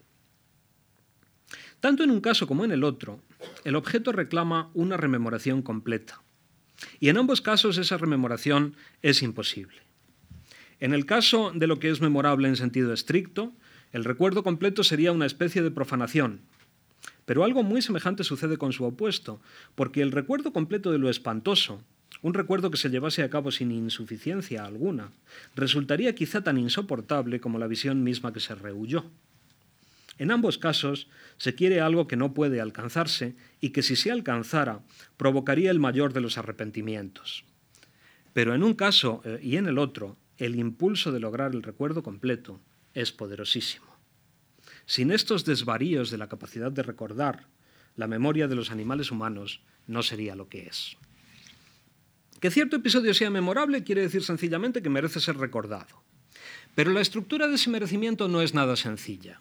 [1.80, 3.20] Tanto en un caso como en el otro,
[3.64, 6.20] el objeto reclama una rememoración completa,
[7.00, 9.78] y en ambos casos esa rememoración es imposible.
[10.78, 13.52] En el caso de lo que es memorable en sentido estricto,
[13.92, 16.40] el recuerdo completo sería una especie de profanación,
[17.24, 19.40] pero algo muy semejante sucede con su opuesto,
[19.74, 21.82] porque el recuerdo completo de lo espantoso,
[22.22, 25.10] un recuerdo que se llevase a cabo sin insuficiencia alguna,
[25.54, 29.04] resultaría quizá tan insoportable como la visión misma que se rehuyó.
[30.18, 34.80] En ambos casos se quiere algo que no puede alcanzarse y que si se alcanzara
[35.16, 37.44] provocaría el mayor de los arrepentimientos.
[38.32, 42.02] Pero en un caso eh, y en el otro, el impulso de lograr el recuerdo
[42.02, 42.60] completo
[42.96, 43.86] es poderosísimo.
[44.86, 47.46] Sin estos desvaríos de la capacidad de recordar,
[47.94, 50.96] la memoria de los animales humanos no sería lo que es.
[52.40, 56.02] Que cierto episodio sea memorable quiere decir sencillamente que merece ser recordado.
[56.74, 59.40] Pero la estructura de ese merecimiento no es nada sencilla.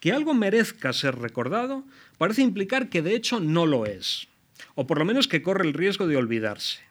[0.00, 1.84] Que algo merezca ser recordado
[2.18, 4.28] parece implicar que de hecho no lo es,
[4.76, 6.89] o por lo menos que corre el riesgo de olvidarse.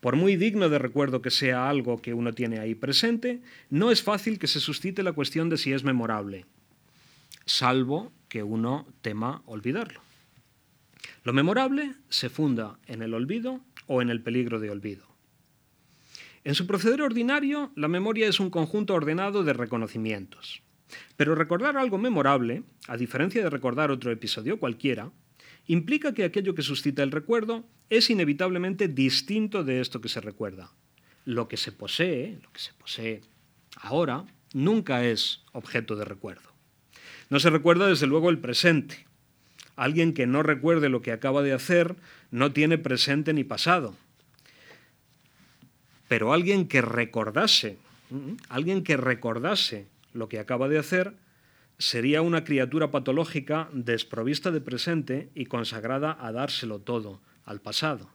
[0.00, 3.40] Por muy digno de recuerdo que sea algo que uno tiene ahí presente,
[3.70, 6.46] no es fácil que se suscite la cuestión de si es memorable
[7.48, 10.00] salvo que uno tema olvidarlo.
[11.24, 15.06] Lo memorable se funda en el olvido o en el peligro de olvido.
[16.44, 20.62] En su proceder ordinario, la memoria es un conjunto ordenado de reconocimientos.
[21.16, 25.10] Pero recordar algo memorable, a diferencia de recordar otro episodio cualquiera,
[25.68, 30.72] implica que aquello que suscita el recuerdo es inevitablemente distinto de esto que se recuerda.
[31.24, 33.20] Lo que se posee, lo que se posee
[33.76, 36.50] ahora, nunca es objeto de recuerdo.
[37.30, 39.06] No se recuerda desde luego el presente.
[39.76, 41.96] Alguien que no recuerde lo que acaba de hacer
[42.30, 43.94] no tiene presente ni pasado.
[46.08, 47.76] Pero alguien que recordase,
[48.48, 51.14] alguien que recordase lo que acaba de hacer,
[51.78, 58.10] sería una criatura patológica desprovista de presente y consagrada a dárselo todo al pasado.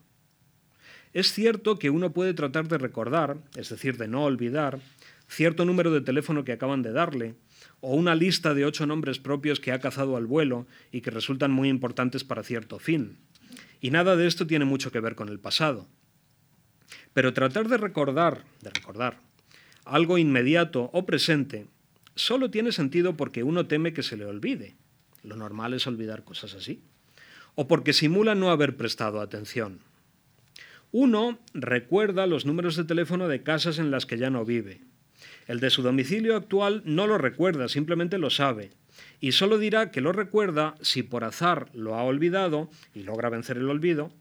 [1.13, 4.79] Es cierto que uno puede tratar de recordar, es decir, de no olvidar,
[5.27, 7.35] cierto número de teléfono que acaban de darle,
[7.79, 11.51] o una lista de ocho nombres propios que ha cazado al vuelo y que resultan
[11.51, 13.17] muy importantes para cierto fin.
[13.79, 15.87] Y nada de esto tiene mucho que ver con el pasado.
[17.13, 19.19] Pero tratar de recordar, de recordar,
[19.85, 21.67] algo inmediato o presente,
[22.15, 24.75] solo tiene sentido porque uno teme que se le olvide.
[25.23, 26.81] Lo normal es olvidar cosas así.
[27.55, 29.79] O porque simula no haber prestado atención.
[30.91, 34.81] Uno recuerda los números de teléfono de casas en las que ya no vive
[35.47, 38.71] el de su domicilio actual no lo recuerda, simplemente lo sabe.
[39.19, 43.57] Y solo dirá que lo recuerda si por azar lo ha olvidado y logra vencer
[43.57, 44.11] el olvido,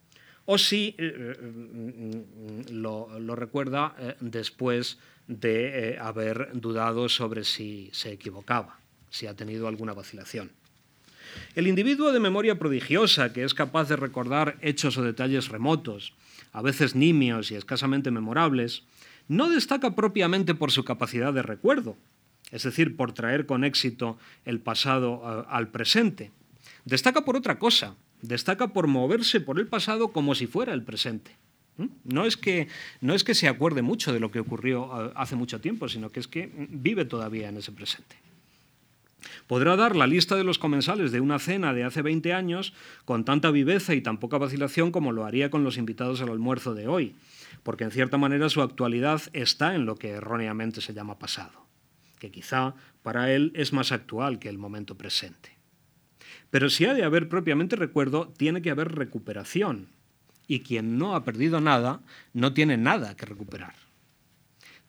[0.45, 8.79] o si eh, eh, lo, recuerda eh, después de haber dudado sobre si se equivocaba,
[9.11, 10.51] si ha tenido alguna vacilación.
[11.55, 16.15] El individuo de memoria prodigiosa, que es capaz de recordar hechos o detalles remotos,
[16.53, 18.85] a veces nimios y escasamente memorables,
[19.29, 21.97] no destaca propiamente por su capacidad de recuerdo,
[22.51, 26.31] es decir, por traer con éxito el pasado eh, al presente.
[26.85, 31.37] Destaca por otra cosa, destaca por moverse por el pasado como si fuera el presente.
[32.05, 32.69] No es, que,
[33.01, 36.11] no es que se acuerde mucho de lo que ocurrió eh, hace mucho tiempo, sino
[36.11, 38.17] que es que vive todavía en ese presente.
[39.47, 43.25] Podrá dar la lista de los comensales de una cena de hace 20 años con
[43.25, 46.89] tanta viveza y tan poca vacilación como lo haría con los invitados al almuerzo de
[46.89, 47.15] hoy,
[47.63, 51.67] porque en cierta manera su actualidad está en lo que erróneamente se llama pasado,
[52.19, 55.57] que quizá para él es más actual que el momento presente.
[56.51, 59.89] Pero si ha de haber propiamente recuerdo, tiene que haber recuperación.
[60.49, 62.01] Y quien no ha perdido nada,
[62.33, 63.75] no tiene nada que recuperar.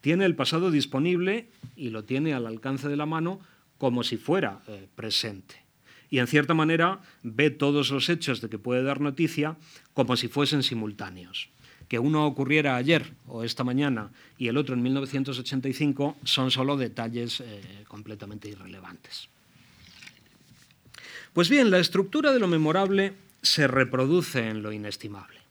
[0.02, 1.48] Tiene el pasado disponible
[1.78, 3.40] y lo tiene al alcance de la mano
[3.78, 5.64] como si fuera eh, presente.
[6.10, 9.58] Y en cierta manera ve todos los hechos de que puede dar noticia
[9.94, 11.50] como si fuesen simultáneos.
[11.88, 17.40] Que uno ocurriera ayer o esta mañana y el otro en 1985 son solo detalles
[17.40, 19.30] eh, completamente irrelevantes.
[21.34, 25.43] Pues bien, la estructura de lo memorable se reproduce en lo inestimable.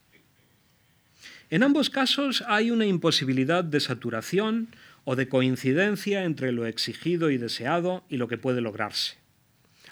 [1.53, 4.74] En ambos casos hay una imposibilidad de saturación
[5.05, 9.18] o de coincidencia entre lo exigido y deseado y lo que puede lograrse,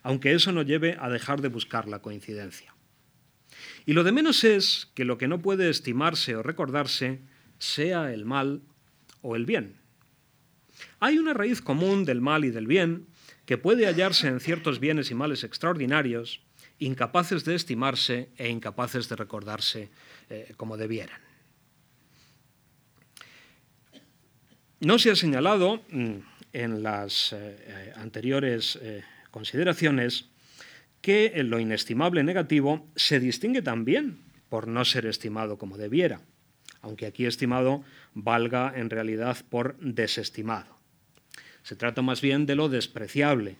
[0.03, 2.75] aunque eso no lleve a dejar de buscar la coincidencia.
[3.85, 7.21] Y lo de menos es que lo que no puede estimarse o recordarse
[7.59, 8.63] sea el mal
[9.21, 9.75] o el bien.
[10.99, 13.07] Hay una raíz común del mal y del bien
[13.45, 16.41] que puede hallarse en ciertos bienes y males extraordinarios,
[16.79, 19.91] incapaces de estimarse e incapaces de recordarse
[20.31, 21.21] eh, como debieran.
[24.81, 26.15] No se ha señalado mm,
[26.55, 30.31] en las eh, anteriores eh, consideraciones
[31.03, 34.17] que lo inestimable negativo se distingue también
[34.49, 36.23] por no ser estimado como debiera,
[36.81, 40.75] aunque aquí estimado valga en realidad por desestimado.
[41.63, 43.59] Se trata más bien de lo despreciable,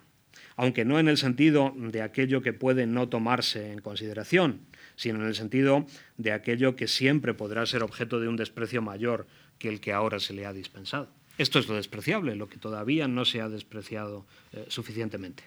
[0.57, 4.63] aunque no en el sentido de aquello que puede no tomarse en consideración,
[4.97, 9.27] sino en el sentido de aquello que siempre podrá ser objeto de un desprecio mayor
[9.61, 11.09] que el que ahora se le ha dispensado.
[11.39, 15.45] Esto es lo despreciable, lo que todavía no se ha despreciado eh, suficientemente.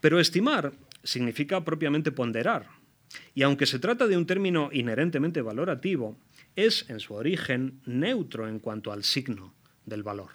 [0.00, 0.72] Pero estimar
[1.04, 2.66] significa propiamente ponderar,
[3.34, 6.16] y aunque se trata de un término inherentemente valorativo,
[6.56, 9.54] es en su origen neutro en cuanto al signo
[9.86, 10.30] del valor.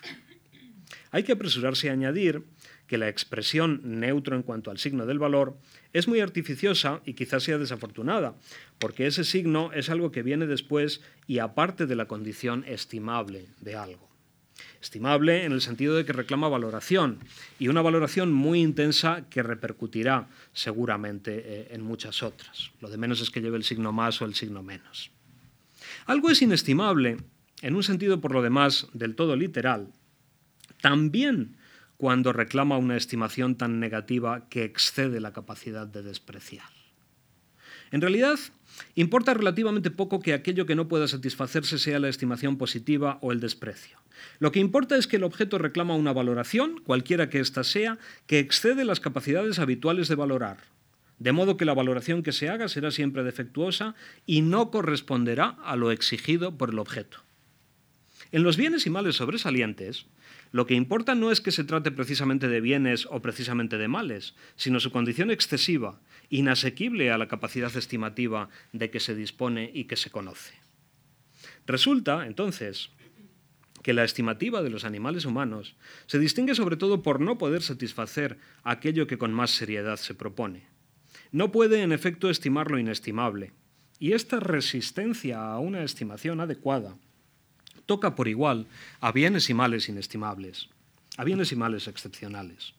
[1.11, 2.43] Hay que apresurarse a añadir
[2.87, 5.57] que la expresión neutro en cuanto al signo del valor
[5.93, 8.35] es muy artificiosa y quizás sea desafortunada,
[8.79, 13.75] porque ese signo es algo que viene después y aparte de la condición estimable de
[13.75, 14.07] algo.
[14.81, 17.19] Estimable en el sentido de que reclama valoración
[17.59, 22.71] y una valoración muy intensa que repercutirá seguramente eh, en muchas otras.
[22.79, 25.11] Lo de menos es que lleve el signo más o el signo menos.
[26.05, 27.17] Algo es inestimable,
[27.61, 29.91] en un sentido por lo demás del todo literal,
[30.81, 31.56] también
[31.97, 36.69] cuando reclama una estimación tan negativa que excede la capacidad de despreciar.
[37.91, 38.37] En realidad,
[38.95, 43.39] importa relativamente poco que aquello que no pueda satisfacerse sea la estimación positiva o el
[43.39, 43.97] desprecio.
[44.39, 48.39] Lo que importa es que el objeto reclama una valoración, cualquiera que ésta sea, que
[48.39, 50.57] excede las capacidades habituales de valorar,
[51.19, 53.95] de modo que la valoración que se haga será siempre defectuosa
[54.25, 57.19] y no corresponderá a lo exigido por el objeto.
[58.31, 60.05] En los bienes y males sobresalientes,
[60.51, 64.35] lo que importa no es que se trate precisamente de bienes o precisamente de males,
[64.55, 69.95] sino su condición excesiva, inasequible a la capacidad estimativa de que se dispone y que
[69.95, 70.53] se conoce.
[71.65, 72.89] Resulta, entonces,
[73.83, 75.75] que la estimativa de los animales humanos
[76.07, 80.67] se distingue sobre todo por no poder satisfacer aquello que con más seriedad se propone.
[81.31, 83.51] No puede, en efecto, estimar lo inestimable,
[83.99, 86.97] y esta resistencia a una estimación adecuada
[87.87, 88.67] toca por igual
[89.01, 90.69] a bienes y males inestimables,
[91.17, 92.75] a bienes y males excepcionales.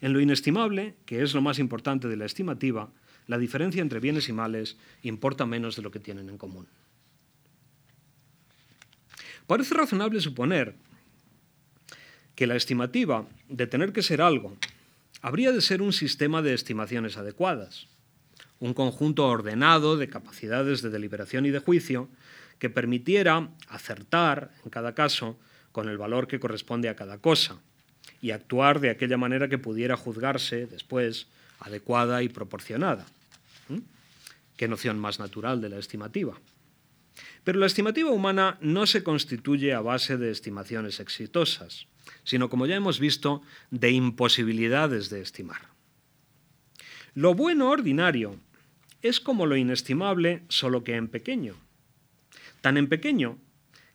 [0.00, 2.88] En lo inestimable, que es lo más importante de la estimativa,
[3.26, 6.66] la diferencia entre bienes y males importa menos de lo que tienen en común.
[9.46, 10.74] Parece razonable suponer
[12.34, 14.56] que la estimativa de tener que ser algo
[15.20, 17.86] habría de ser un sistema de estimaciones adecuadas,
[18.58, 22.08] un conjunto ordenado de capacidades de deliberación y de juicio
[22.58, 25.38] que permitiera acertar en cada caso
[25.72, 27.58] con el valor que corresponde a cada cosa
[28.20, 31.26] y actuar de aquella manera que pudiera juzgarse después
[31.58, 33.06] adecuada y proporcionada.
[34.56, 36.38] Qué noción más natural de la estimativa.
[37.42, 41.88] Pero la estimativa humana no se constituye a base de estimaciones exitosas,
[42.22, 45.62] sino, como ya hemos visto, de imposibilidades de estimar.
[47.14, 48.38] Lo bueno ordinario
[49.02, 51.56] es como lo inestimable, solo que en pequeño
[52.62, 53.36] tan en pequeño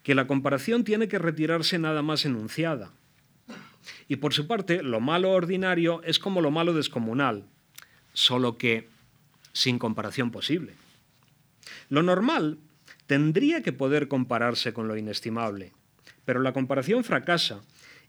[0.03, 2.91] que la comparación tiene que retirarse nada más enunciada.
[4.07, 7.45] Y por su parte, lo malo ordinario es como lo malo descomunal,
[8.13, 8.87] solo que
[9.53, 10.73] sin comparación posible.
[11.89, 12.59] Lo normal
[13.07, 15.73] tendría que poder compararse con lo inestimable,
[16.25, 17.61] pero la comparación fracasa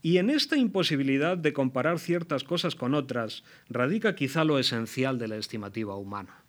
[0.03, 5.29] y en esta imposibilidad de comparar ciertas cosas con otras radica quizá lo esencial de
[5.29, 6.43] la estimativa humana.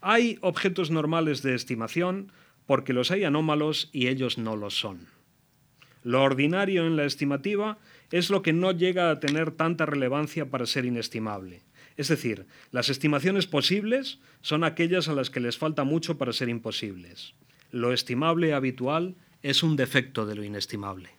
[0.00, 2.30] Hay objetos normales de estimación,
[2.66, 5.06] porque los hay anómalos y ellos no lo son.
[6.02, 7.78] Lo ordinario en la estimativa
[8.10, 11.62] es lo que no llega a tener tanta relevancia para ser inestimable.
[11.96, 16.48] Es decir, las estimaciones posibles son aquellas a las que les falta mucho para ser
[16.48, 17.34] imposibles.
[17.72, 21.10] Lo estimable habitual es un defecto de lo inestimable.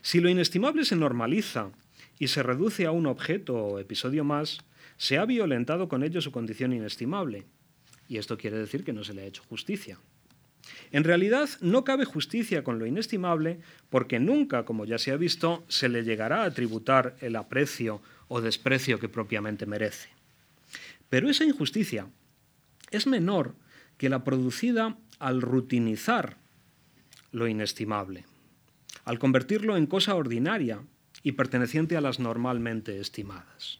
[0.00, 1.70] Si lo inestimable se normaliza
[2.18, 4.58] y se reduce a un objeto o episodio más,
[4.96, 7.44] se ha violentado con ello su condición inestimable.
[8.12, 9.98] Y esto quiere decir que no se le ha hecho justicia.
[10.90, 15.64] En realidad, no cabe justicia con lo inestimable porque nunca, como ya se ha visto,
[15.68, 20.10] se le llegará a tributar el aprecio o desprecio que propiamente merece.
[21.08, 22.06] Pero esa injusticia
[22.90, 23.54] es menor
[23.96, 26.36] que la producida al rutinizar
[27.30, 28.26] lo inestimable,
[29.06, 30.82] al convertirlo en cosa ordinaria
[31.22, 33.78] y perteneciente a las normalmente estimadas.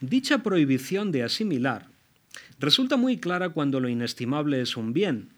[0.00, 1.96] Dicha prohibición de asimilar
[2.58, 5.30] resulta muy clara cuando lo inestimable es un bien.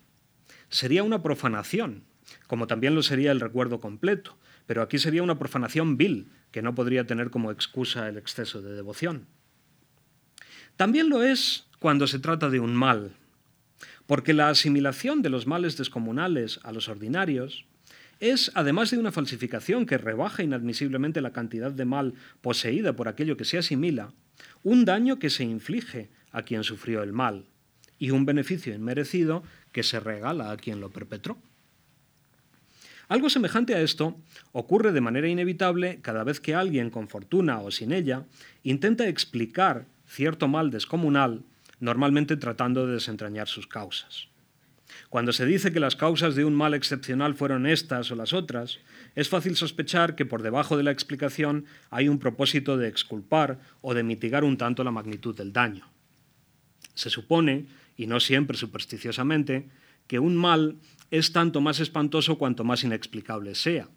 [0.68, 2.04] Sería una profanación,
[2.46, 6.74] como también lo sería el recuerdo completo, pero aquí sería una profanación vil, que no
[6.74, 9.26] podría tener como excusa el exceso de devoción.
[10.76, 13.12] También lo es cuando se trata de un mal,
[14.06, 17.64] porque la asimilación de los males descomunales a los ordinarios
[18.20, 23.36] es, además de una falsificación que rebaja inadmisiblemente la cantidad de mal poseída por aquello
[23.36, 24.12] que se asimila,
[24.62, 27.46] un daño que se inflige a quien sufrió el mal
[27.98, 31.38] y un beneficio inmerecido que se regala a quien lo perpetró.
[33.08, 34.16] Algo semejante a esto
[34.52, 38.24] ocurre de manera inevitable cada vez que alguien con fortuna o sin ella
[38.62, 41.42] intenta explicar cierto mal descomunal,
[41.80, 44.28] normalmente tratando de desentrañar sus causas.
[45.08, 48.78] Cuando se dice que las causas de un mal excepcional fueron estas o las otras,
[49.14, 53.94] es fácil sospechar que por debajo de la explicación hay un propósito de exculpar o
[53.94, 55.88] de mitigar un tanto la magnitud del daño.
[56.94, 57.66] Se supone,
[57.96, 59.68] y no siempre supersticiosamente,
[60.06, 60.76] que un mal
[61.10, 63.88] es tanto más espantoso cuanto más inexplicable sea,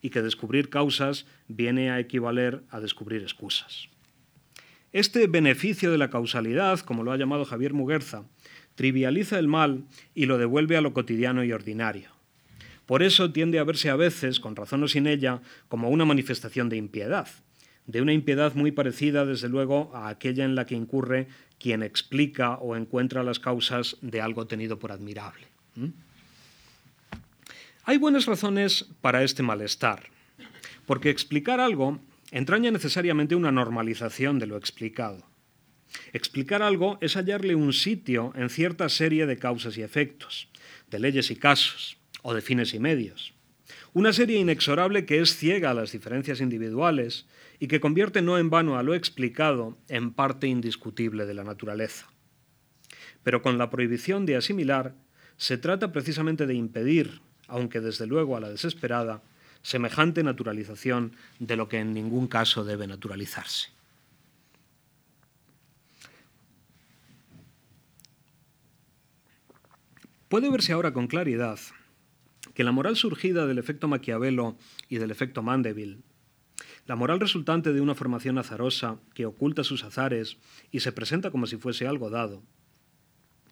[0.00, 3.88] y que descubrir causas viene a equivaler a descubrir excusas.
[4.92, 8.24] Este beneficio de la causalidad, como lo ha llamado Javier Muguerza,
[8.74, 9.84] trivializa el mal
[10.14, 12.10] y lo devuelve a lo cotidiano y ordinario.
[12.86, 16.70] Por eso tiende a verse a veces, con razón o sin ella, como una manifestación
[16.70, 17.28] de impiedad,
[17.88, 21.26] de una impiedad muy parecida, desde luego, a aquella en la que incurre
[21.58, 25.46] quien explica o encuentra las causas de algo tenido por admirable.
[27.84, 30.10] Hay buenas razones para este malestar,
[30.84, 31.98] porque explicar algo
[32.30, 35.26] entraña necesariamente una normalización de lo explicado.
[36.12, 40.50] Explicar algo es hallarle un sitio en cierta serie de causas y efectos,
[40.90, 43.32] de leyes y casos, o de fines y medios.
[43.94, 47.24] Una serie inexorable que es ciega a las diferencias individuales
[47.58, 52.06] y que convierte no en vano a lo explicado en parte indiscutible de la naturaleza.
[53.22, 54.94] Pero con la prohibición de asimilar,
[55.36, 59.22] se trata precisamente de impedir aunque desde luego a la desesperada,
[59.62, 63.70] semejante naturalización de lo que en ningún caso debe naturalizarse.
[70.28, 71.58] Puede verse ahora con claridad
[72.54, 74.56] que la moral surgida del efecto Maquiavelo
[74.90, 76.02] y del efecto Mandeville,
[76.88, 80.38] la moral resultante de una formación azarosa que oculta sus azares
[80.72, 82.42] y se presenta como si fuese algo dado,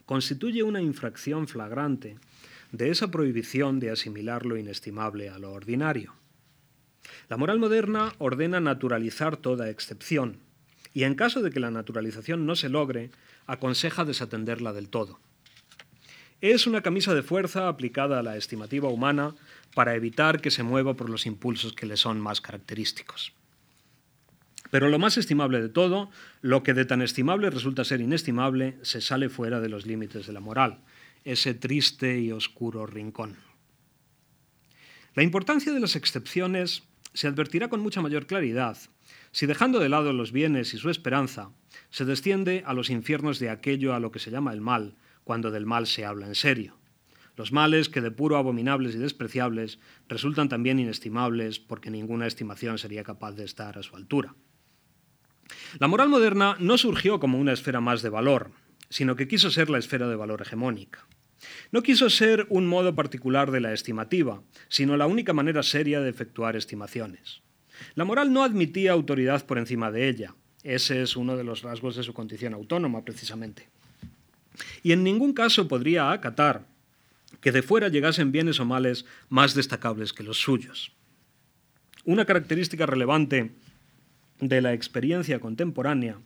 [0.07, 2.16] constituye una infracción flagrante
[2.72, 6.14] de esa prohibición de asimilar lo inestimable a lo ordinario.
[7.28, 10.39] La moral moderna ordena naturalizar toda excepción
[10.95, 13.11] y en caso de que la naturalización no se logre,
[13.47, 15.20] aconseja desatenderla del todo.
[16.41, 19.34] Es una camisa de fuerza aplicada a la estimativa humana
[19.76, 23.34] para evitar que se mueva por los impulsos que le son más característicos.
[24.70, 26.10] Pero lo más estimable de todo,
[26.40, 30.32] lo que de tan estimable resulta ser inestimable, se sale fuera de los límites de
[30.32, 30.80] la moral,
[31.24, 33.36] ese triste y oscuro rincón.
[35.14, 38.78] La importancia de las excepciones se advertirá con mucha mayor claridad
[39.36, 41.50] si dejando de lado los bienes y su esperanza,
[41.90, 45.50] se desciende a los infiernos de aquello a lo que se llama el mal, cuando
[45.50, 46.78] del mal se habla en serio.
[47.37, 49.78] Los males que de puro abominables y despreciables
[50.09, 54.34] resultan también inestimables porque ninguna estimación sería capaz de estar a su altura.
[55.78, 58.51] La moral moderna no surgió como una esfera más de valor,
[58.89, 61.07] sino que quiso ser la esfera de valor hegemónica.
[61.70, 66.09] No quiso ser un modo particular de la estimativa, sino la única manera seria de
[66.09, 67.43] efectuar estimaciones.
[67.95, 70.34] La moral no admitía autoridad por encima de ella.
[70.62, 73.68] Ese es uno de los rasgos de su condición autónoma, precisamente.
[74.82, 76.66] Y en ningún caso podría acatar
[77.40, 80.92] que de fuera llegasen bienes o males más destacables que los suyos.
[82.04, 83.52] Una característica relevante
[84.40, 86.18] de la experiencia contemporánea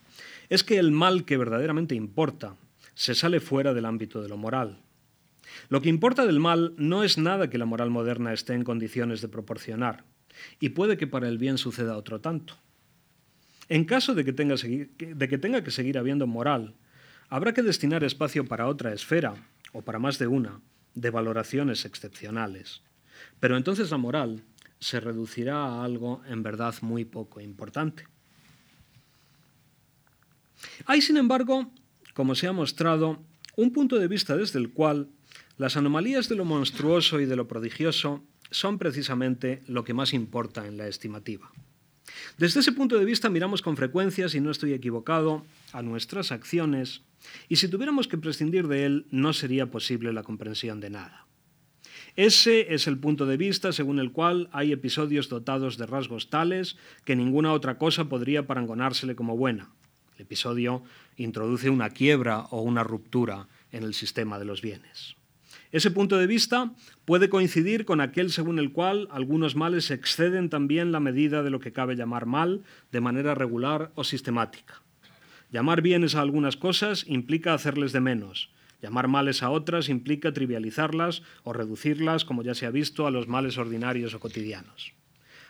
[0.49, 2.57] es que el mal que verdaderamente importa
[2.95, 4.79] se sale fuera del ámbito de lo moral.
[5.69, 9.21] Lo que importa del mal no es nada que la moral moderna esté en condiciones
[9.21, 10.05] de proporcionar,
[10.59, 12.57] y puede que para el bien suceda otro tanto.
[13.69, 16.75] En caso de que, tenga, de que tenga que seguir habiendo moral,
[17.29, 19.35] habrá que destinar espacio para otra esfera,
[19.73, 20.61] o para más de una,
[20.95, 22.83] de valoraciones excepcionales.
[23.39, 24.43] Pero entonces la moral
[24.79, 28.07] se reducirá a algo en verdad muy poco importante.
[30.87, 31.71] Hay, sin embargo,
[32.15, 33.23] como se ha mostrado,
[33.57, 35.09] un punto de vista desde el cual
[35.57, 40.67] las anomalías de lo monstruoso y de lo prodigioso son precisamente lo que más importa
[40.67, 41.51] en la estimativa.
[42.39, 47.03] Desde ese punto de vista miramos con frecuencia, si no estoy equivocado, a nuestras acciones
[47.49, 51.27] y si tuviéramos que prescindir de él no sería posible la comprensión de nada.
[52.17, 56.77] Ese es el punto de vista según el cual hay episodios dotados de rasgos tales
[57.05, 59.71] que ninguna otra cosa podría parangonársele como buena.
[60.17, 60.83] El episodio
[61.17, 65.17] introduce una quiebra o una ruptura en el sistema de los bienes.
[65.73, 66.73] Ese punto de vista
[67.05, 71.61] puede coincidir con aquel según el cual algunos males exceden también la medida de lo
[71.61, 74.83] que cabe llamar mal de manera regular o sistemática.
[75.53, 78.51] Llamar bienes a algunas cosas implica hacerles de menos.
[78.83, 83.29] Llamar males a otras implica trivializarlas o reducirlas, como ya se ha visto, a los
[83.29, 84.93] males ordinarios o cotidianos.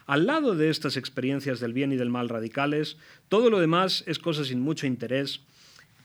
[0.07, 2.99] Al lado de estas experiencias del bien y del mal radicales,
[3.29, 5.41] todo lo demás es cosa sin mucho interés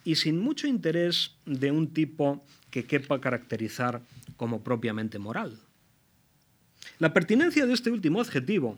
[0.04, 2.46] y sin mucho interés de un tipo
[2.76, 4.02] que quepa caracterizar
[4.36, 5.62] como propiamente moral.
[7.00, 8.78] La pertinencia de este último adjetivo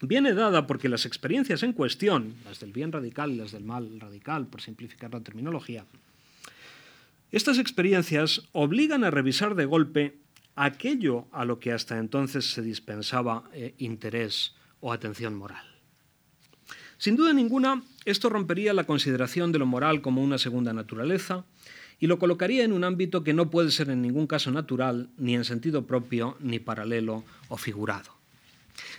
[0.00, 4.00] viene dada porque las experiencias en cuestión, las del bien radical y las del mal
[4.00, 5.84] radical, por simplificar la terminología,
[7.30, 10.18] estas experiencias obligan a revisar de golpe
[10.56, 15.66] aquello a lo que hasta entonces se dispensaba eh, interés o atención moral.
[16.98, 21.44] Sin duda ninguna, esto rompería la consideración de lo moral como una segunda naturaleza
[22.00, 25.34] y lo colocaría en un ámbito que no puede ser en ningún caso natural, ni
[25.34, 28.10] en sentido propio, ni paralelo o figurado.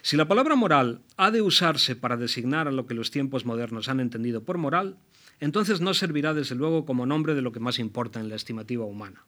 [0.03, 3.89] Si la palabra moral ha de usarse para designar a lo que los tiempos modernos
[3.89, 4.97] han entendido por moral,
[5.39, 8.85] entonces no servirá desde luego como nombre de lo que más importa en la estimativa
[8.85, 9.23] humana.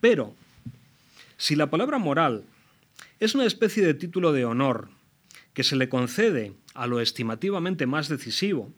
[0.00, 0.34] Pero,
[1.36, 2.44] si la palabra moral
[3.20, 4.88] es una especie de título de honor
[5.54, 8.72] que se le concede a lo estimativamente más decisivo,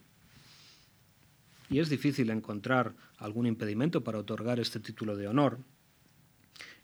[1.73, 5.59] y es difícil encontrar algún impedimento para otorgar este título de honor,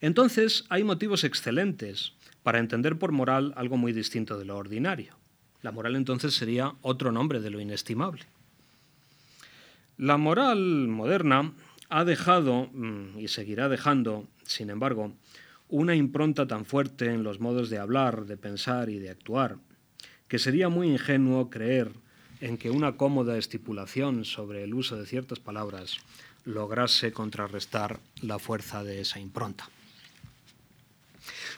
[0.01, 2.13] entonces hay motivos excelentes
[2.43, 5.15] para entender por moral algo muy distinto de lo ordinario.
[5.61, 8.23] La moral entonces sería otro nombre de lo inestimable.
[9.97, 11.53] La moral moderna
[11.89, 15.13] ha dejado, mm, y seguirá dejando, sin embargo,
[15.67, 19.57] una impronta tan fuerte en los modos de hablar, de pensar y de actuar,
[20.27, 21.91] que sería muy ingenuo creer
[22.41, 25.97] en que una cómoda estipulación sobre el uso de ciertas palabras
[26.45, 29.69] lograse contrarrestar la fuerza de esa impronta.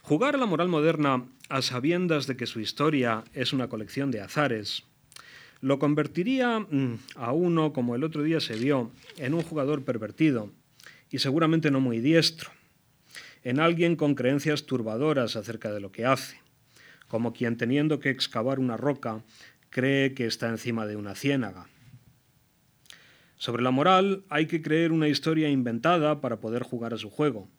[0.01, 4.21] Jugar a la moral moderna a sabiendas de que su historia es una colección de
[4.21, 4.83] azares
[5.61, 10.49] lo convertiría mm, a uno, como el otro día se vio, en un jugador pervertido
[11.09, 12.49] y seguramente no muy diestro,
[13.43, 16.39] en alguien con creencias turbadoras acerca de lo que hace,
[17.07, 19.21] como quien teniendo que excavar una roca
[19.71, 21.67] cree que está encima de una ciénaga.
[23.37, 27.49] Sobre la moral hay que creer una historia inventada para poder jugar a su juego.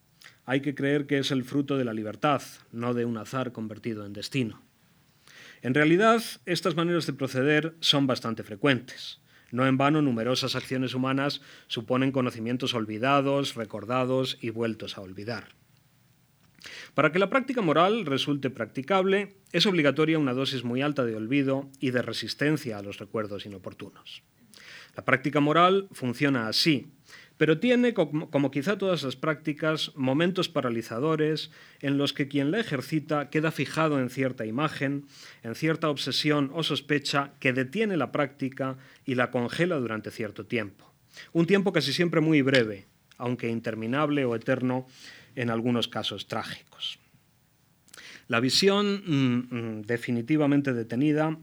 [0.45, 4.07] Hay que creer que es el fruto de la libertad, no de un azar convertido
[4.07, 4.63] en destino.
[5.63, 9.21] En realidad, estas maneras de proceder son bastante frecuentes.
[9.51, 15.62] No en vano, numerosas acciones humanas suponen conocimientos olvidados, recordados y vueltos a olvidar.
[16.95, 21.69] Para que la práctica moral resulte practicable, es obligatoria una dosis muy alta de olvido
[21.81, 24.23] y de resistencia a los recuerdos inoportunos.
[24.97, 26.93] La práctica moral funciona así,
[27.39, 31.51] pero tiene, como, quizá todas las prácticas, momentos paralizadores
[31.81, 35.07] en los que quien la ejercita queda fijado en cierta imagen,
[35.43, 40.93] en cierta obsesión o sospecha que detiene la práctica y la congela durante cierto tiempo.
[41.33, 42.87] Un tiempo casi siempre muy breve,
[43.17, 44.87] aunque interminable o eterno
[45.37, 46.99] en algunos casos trágicos.
[48.29, 51.37] La visión mm, mm, definitivamente detenida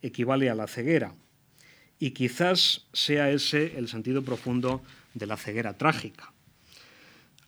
[0.00, 1.14] equivale a la ceguera
[1.98, 4.82] y quizás sea ese el sentido profundo
[5.14, 6.32] de la ceguera trágica.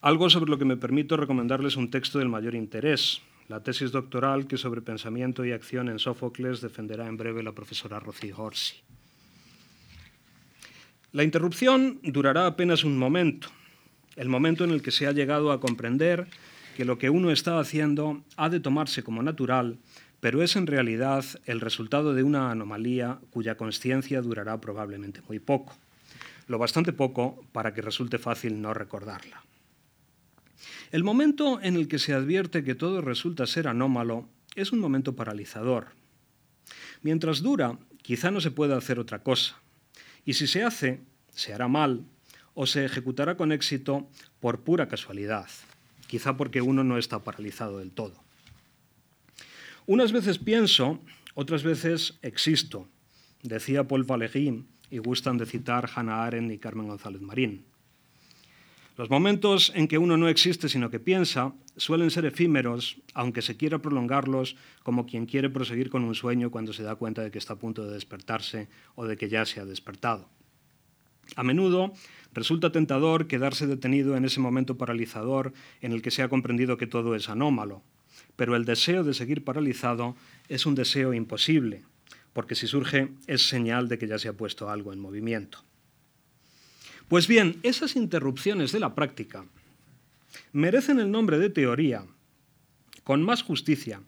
[0.00, 4.46] Algo sobre lo que me permito recomendarles un texto del mayor interés, la tesis doctoral
[4.46, 8.76] que sobre pensamiento y acción en Sófocles defenderá en breve la profesora Rocío Orsi.
[11.12, 13.48] La interrupción durará apenas un momento,
[14.16, 16.26] el momento en el que se ha llegado a comprender
[16.76, 19.78] que lo que uno está haciendo ha de tomarse como natural,
[20.20, 25.76] pero es en realidad el resultado de una anomalía cuya conciencia durará probablemente muy poco,
[26.46, 29.42] lo bastante poco para que resulte fácil no recordarla.
[30.92, 35.16] El momento en el que se advierte que todo resulta ser anómalo es un momento
[35.16, 35.88] paralizador.
[37.02, 39.58] Mientras dura, quizá no se pueda hacer otra cosa.
[40.24, 41.00] Y si se hace,
[41.34, 42.04] se hará mal
[42.54, 44.08] o se ejecutará con éxito
[44.40, 45.46] por pura casualidad,
[46.06, 48.22] quizá porque uno no está paralizado del todo.
[49.86, 51.00] Unas veces pienso,
[51.34, 52.88] otras veces existo,
[53.42, 57.66] decía Paul Valéry y gustan de citar Hannah Arendt y Carmen González Marín.
[58.96, 63.56] Los momentos en que uno no existe sino que piensa suelen ser efímeros, aunque se
[63.56, 67.38] quiera prolongarlos como quien quiere proseguir con un sueño cuando se da cuenta de que
[67.38, 70.28] está a punto de despertarse o de que ya se ha despertado.
[71.34, 71.92] A menudo
[72.34, 76.86] resulta tentador quedarse detenido en ese momento paralizador en el que se ha comprendido que
[76.86, 77.82] todo es anómalo,
[78.36, 80.16] pero el deseo de seguir paralizado
[80.48, 81.84] es un deseo imposible,
[82.32, 85.64] porque si surge es señal de que ya se ha puesto algo en movimiento.
[87.08, 89.44] Pues bien, esas interrupciones de la práctica
[90.52, 92.04] merecen el nombre de teoría
[93.04, 94.00] con más justicia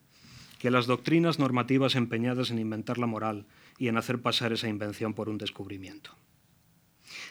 [0.59, 3.47] que las doctrinas normativas empeñadas en inventar la moral
[3.79, 6.17] y en hacer pasar esa invención por un descubrimiento.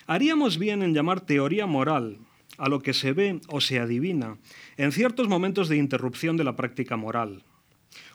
[0.08, 2.20] Haríamos bien en llamar teoría moral
[2.60, 4.38] a lo que se ve o se adivina
[4.78, 7.44] en ciertos momentos de interrupción de la práctica moral,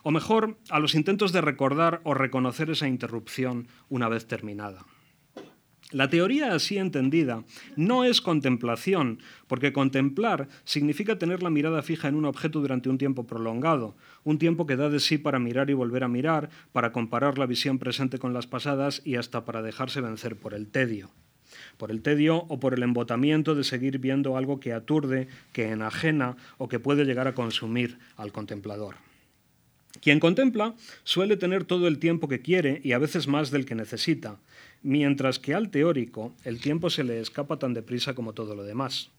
[0.04, 4.86] o mejor, a los intentos de recordar o reconocer esa interrupción una vez terminada.
[5.90, 7.42] La teoría así entendida
[7.74, 9.18] no es contemplación,
[9.48, 14.38] porque contemplar significa tener la mirada fija en un objeto durante un tiempo prolongado, un
[14.38, 17.80] tiempo que da de sí para mirar y volver a mirar, para comparar la visión
[17.80, 21.10] presente con las pasadas y hasta para dejarse vencer por el tedio.
[21.76, 26.36] Por el tedio o por el embotamiento de seguir viendo algo que aturde, que enajena
[26.58, 28.96] o que puede llegar a consumir al contemplador.
[30.00, 30.74] Quien contempla
[31.04, 34.38] suele tener todo el tiempo que quiere y a veces más del que necesita,
[34.82, 39.10] mientras que al teórico el tiempo se le escapa tan deprisa como todo lo demás.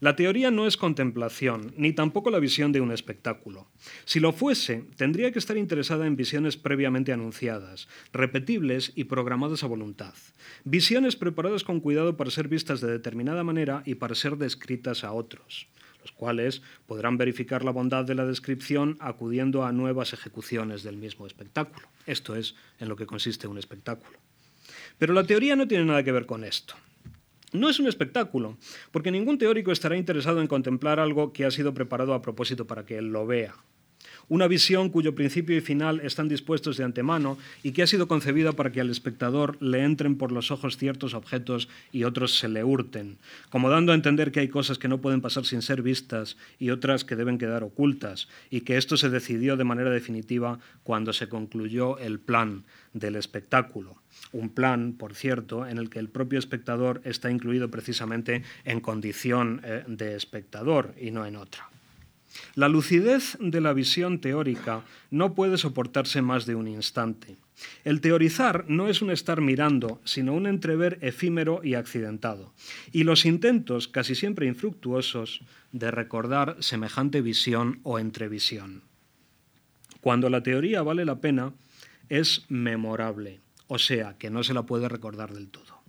[0.00, 3.68] La teoría no es contemplación, ni tampoco la visión de un espectáculo.
[4.04, 9.68] Si lo fuese, tendría que estar interesada en visiones previamente anunciadas, repetibles y programadas a
[9.68, 10.14] voluntad.
[10.64, 15.12] Visiones preparadas con cuidado para ser vistas de determinada manera y para ser descritas a
[15.12, 15.68] otros,
[16.00, 21.26] los cuales podrán verificar la bondad de la descripción acudiendo a nuevas ejecuciones del mismo
[21.26, 21.88] espectáculo.
[22.06, 24.18] Esto es en lo que consiste un espectáculo.
[24.98, 26.74] Pero la teoría no tiene nada que ver con esto.
[27.54, 28.58] No es un espectáculo,
[28.90, 32.84] porque ningún teórico estará interesado en contemplar algo que ha sido preparado a propósito para
[32.84, 33.54] que él lo vea.
[34.28, 38.54] Una visión cuyo principio y final están dispuestos de antemano y que ha sido concebida
[38.54, 42.64] para que al espectador le entren por los ojos ciertos objetos y otros se le
[42.64, 43.18] hurten,
[43.50, 46.70] como dando a entender que hay cosas que no pueden pasar sin ser vistas y
[46.70, 51.28] otras que deben quedar ocultas, y que esto se decidió de manera definitiva cuando se
[51.28, 54.02] concluyó el plan del espectáculo
[54.32, 59.60] un plan, por cierto, en el que el propio espectador está incluido precisamente en condición
[59.64, 61.68] eh, de espectador y no en otra.
[62.56, 67.36] La lucidez de la visión teórica no puede soportarse más de un instante.
[67.84, 72.52] El teorizar no es un estar mirando, sino un entrever efímero y accidentado.
[72.90, 78.82] Y los intentos, casi siempre infructuosos, de recordar semejante visión o entrevisión.
[80.00, 81.52] Cuando la teoría vale la pena,
[82.08, 83.43] es memorable
[83.74, 85.82] o sea, que no se la puede recordar del todo.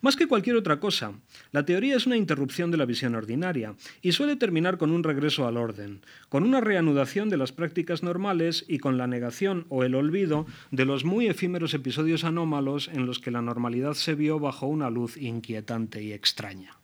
[0.00, 1.14] Más que cualquier otra cosa,
[1.50, 5.48] la teoría es una interrupción de la visión ordinaria y suele terminar con un regreso
[5.48, 9.96] al orden, con una reanudación de las prácticas normales y con la negación o el
[9.96, 14.68] olvido de los muy efímeros episodios anómalos en los que la normalidad se vio bajo
[14.68, 16.78] una luz inquietante y extraña.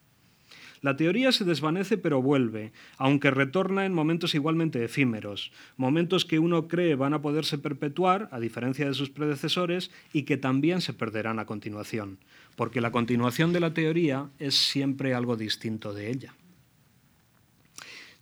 [0.83, 6.69] La teoría se desvanece pero vuelve, aunque retorna en momentos igualmente efímeros, momentos que uno
[6.69, 11.39] cree van a poderse perpetuar, a diferencia de sus predecesores, y que también se perderán
[11.39, 12.19] a continuación,
[12.57, 16.35] porque la continuación de la teoría es siempre algo distinto de ella.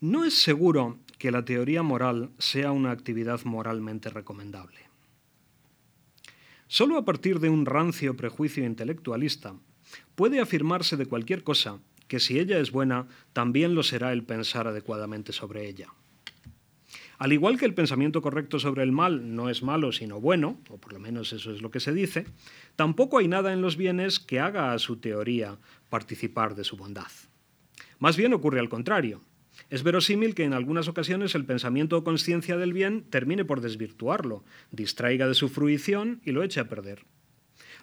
[0.01, 4.79] No es seguro que la teoría moral sea una actividad moralmente recomendable.
[6.67, 9.55] Solo a partir de un rancio prejuicio intelectualista
[10.15, 11.79] puede afirmarse de cualquier cosa
[12.09, 15.89] que si ella es buena, también lo será el pensar adecuadamente sobre ella.
[17.19, 20.79] Al igual que el pensamiento correcto sobre el mal no es malo sino bueno, o
[20.79, 22.27] por lo menos eso es lo que se dice,
[22.77, 25.59] tampoco hay nada en los bienes que haga a su teoría
[25.91, 27.11] participar de su bondad.
[27.99, 29.23] Más bien ocurre al contrario.
[29.69, 34.45] Es verosímil que en algunas ocasiones el pensamiento o conciencia del bien termine por desvirtuarlo,
[34.71, 37.05] distraiga de su fruición y lo eche a perder.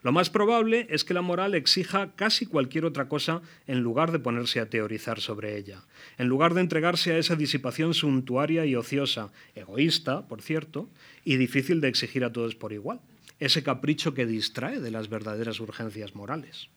[0.05, 4.19] Lo más probable es que la moral exija casi cualquier otra cosa en lugar de
[4.19, 5.81] ponerse a teorizar sobre ella,
[6.19, 10.91] en lugar de entregarse a esa disipación suntuaria y ociosa, egoísta, por cierto,
[11.23, 12.99] y difícil de exigir a todos por igual,
[13.39, 16.69] ese capricho que distrae de las verdaderas urgencias morales.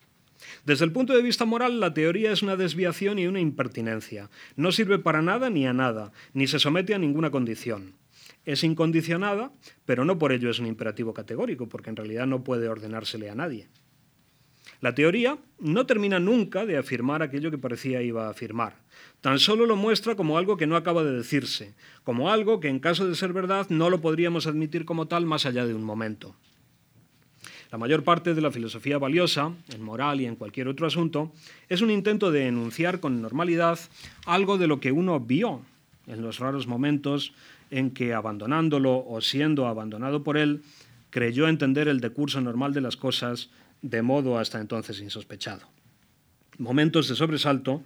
[0.65, 4.31] Desde el punto de vista moral, la teoría es una desviación y una impertinencia.
[4.57, 7.93] No sirve para nada ni a nada, ni se somete a ninguna condición.
[8.49, 9.53] Es incondicionada,
[9.85, 13.35] pero no por ello es un imperativo categórico, porque en realidad no puede ordenársele a
[13.35, 13.69] nadie.
[14.81, 18.77] La teoría no termina nunca de afirmar aquello que parecía iba a afirmar.
[19.21, 21.75] Tan solo lo muestra como algo que no acaba de decirse,
[22.05, 25.45] como algo que en caso de ser verdad no lo podríamos admitir como tal más
[25.45, 26.35] allá de un momento.
[27.71, 31.33] La mayor parte de la filosofía valiosa, en moral y en cualquier otro asunto,
[31.69, 33.79] es un intento de enunciar con normalidad
[34.25, 35.61] algo de lo que uno vio
[36.07, 37.35] en los raros momentos
[37.71, 40.63] en que, abandonándolo o siendo abandonado por él,
[41.11, 43.51] creyó entender el decurso normal de las cosas
[43.83, 45.67] de modo hasta entonces insospechado.
[46.59, 47.83] Momentos de sobresalto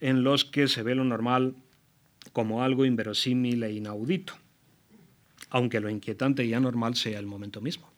[0.00, 1.54] en los que se ve lo normal
[2.32, 4.34] como algo inverosímil e inaudito,
[5.50, 7.88] aunque lo inquietante y anormal sea el momento mismo.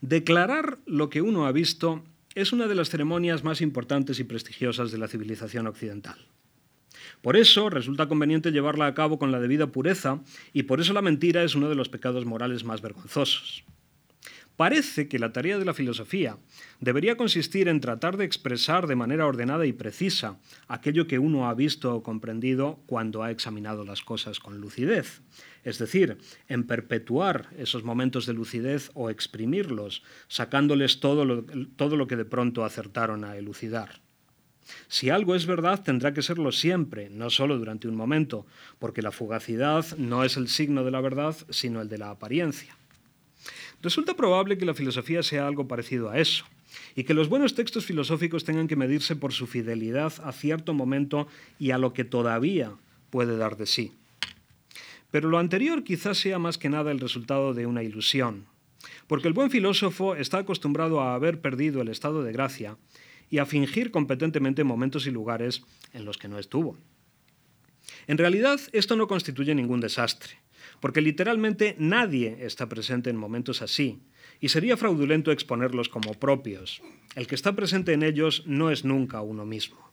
[0.00, 2.02] Declarar lo que uno ha visto
[2.34, 6.16] es una de las ceremonias más importantes y prestigiosas de la civilización occidental.
[7.20, 10.20] Por eso resulta conveniente llevarla a cabo con la debida pureza
[10.52, 13.64] y por eso la mentira es uno de los pecados morales más vergonzosos.
[14.56, 16.36] Parece que la tarea de la filosofía
[16.78, 20.38] debería consistir en tratar de expresar de manera ordenada y precisa
[20.68, 25.22] aquello que uno ha visto o comprendido cuando ha examinado las cosas con lucidez,
[25.64, 31.44] es decir, en perpetuar esos momentos de lucidez o exprimirlos, sacándoles todo lo,
[31.76, 34.02] todo lo que de pronto acertaron a elucidar.
[34.88, 38.46] Si algo es verdad, tendrá que serlo siempre, no solo durante un momento,
[38.78, 42.76] porque la fugacidad no es el signo de la verdad, sino el de la apariencia.
[43.82, 46.44] Resulta probable que la filosofía sea algo parecido a eso,
[46.94, 51.26] y que los buenos textos filosóficos tengan que medirse por su fidelidad a cierto momento
[51.58, 52.72] y a lo que todavía
[53.10, 53.92] puede dar de sí.
[55.10, 58.46] Pero lo anterior quizás sea más que nada el resultado de una ilusión,
[59.06, 62.76] porque el buen filósofo está acostumbrado a haber perdido el estado de gracia
[63.32, 66.78] y a fingir competentemente momentos y lugares en los que no estuvo.
[68.06, 70.42] En realidad, esto no constituye ningún desastre
[70.82, 74.02] porque literalmente nadie está presente en momentos así,
[74.40, 76.82] y sería fraudulento exponerlos como propios.
[77.14, 79.92] El que está presente en ellos no es nunca uno mismo.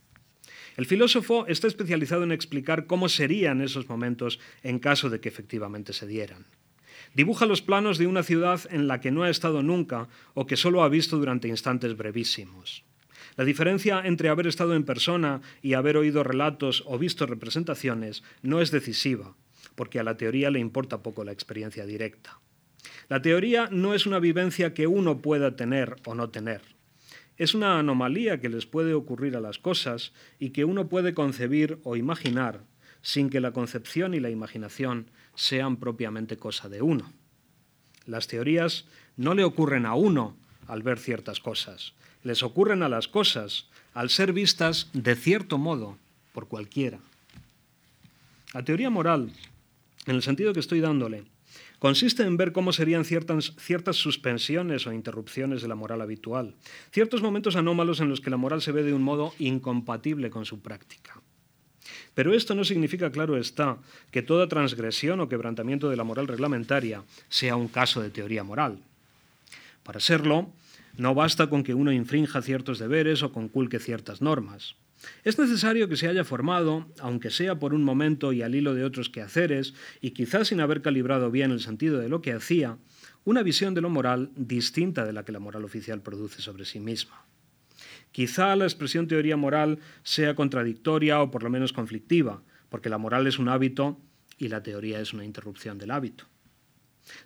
[0.78, 5.94] El filósofo está especializado en explicar cómo serían esos momentos en caso de que efectivamente
[5.94, 6.48] se dieran.
[7.14, 10.58] Dibuja los planos de una ciudad en la que no ha estado nunca o que
[10.58, 12.84] solo ha visto durante instantes brevísimos.
[13.40, 18.60] La diferencia entre haber estado en persona y haber oído relatos o visto representaciones no
[18.60, 19.34] es decisiva,
[19.76, 22.42] porque a la teoría le importa poco la experiencia directa.
[23.08, 26.60] La teoría no es una vivencia que uno pueda tener o no tener.
[27.38, 31.80] Es una anomalía que les puede ocurrir a las cosas y que uno puede concebir
[31.84, 32.66] o imaginar
[33.02, 37.14] sin que la concepción y la imaginación sean propiamente cosa de uno.
[38.06, 38.86] Las teorías
[39.16, 40.36] no le ocurren a uno
[40.68, 41.94] al ver ciertas cosas,
[42.30, 43.66] les ocurren a las cosas
[43.96, 45.98] al ser vistas de cierto modo
[46.32, 47.00] por cualquiera.
[48.54, 49.34] La teoría moral
[50.06, 51.24] en el sentido que estoy dándole,
[51.78, 56.56] consiste en ver cómo serían ciertas, ciertas suspensiones o interrupciones de la moral habitual,
[56.92, 60.46] ciertos momentos anómalos en los que la moral se ve de un modo incompatible con
[60.46, 61.22] su práctica.
[62.14, 63.78] Pero esto no significa, claro está,
[64.12, 68.80] que toda transgresión o quebrantamiento de la moral reglamentaria sea un caso de teoría moral.
[69.84, 70.52] Para serlo,
[71.00, 74.76] no basta con que uno infrinja ciertos deberes o conculque ciertas normas.
[75.24, 78.84] Es necesario que se haya formado, aunque sea por un momento y al hilo de
[78.84, 82.78] otros quehaceres, y quizás sin haber calibrado bien el sentido de lo que hacía,
[83.24, 86.82] una visión de lo moral distinta de la que la moral oficial produce sobre sí
[86.82, 87.26] misma.
[88.12, 93.26] Quizá la expresión teoría moral sea contradictoria o por lo menos conflictiva, porque la moral
[93.26, 93.98] es un hábito
[94.38, 96.26] y la teoría es una interrupción del hábito.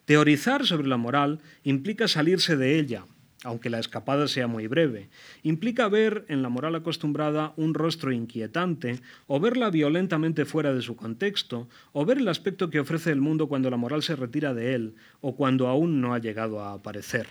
[0.06, 3.06] Teorizar sobre la moral implica salirse de ella,
[3.44, 5.10] aunque la escapada sea muy breve,
[5.44, 10.96] implica ver en la moral acostumbrada un rostro inquietante, o verla violentamente fuera de su
[10.96, 14.76] contexto, o ver el aspecto que ofrece el mundo cuando la moral se retira de
[14.76, 17.28] él, o cuando aún no ha llegado a aparecer.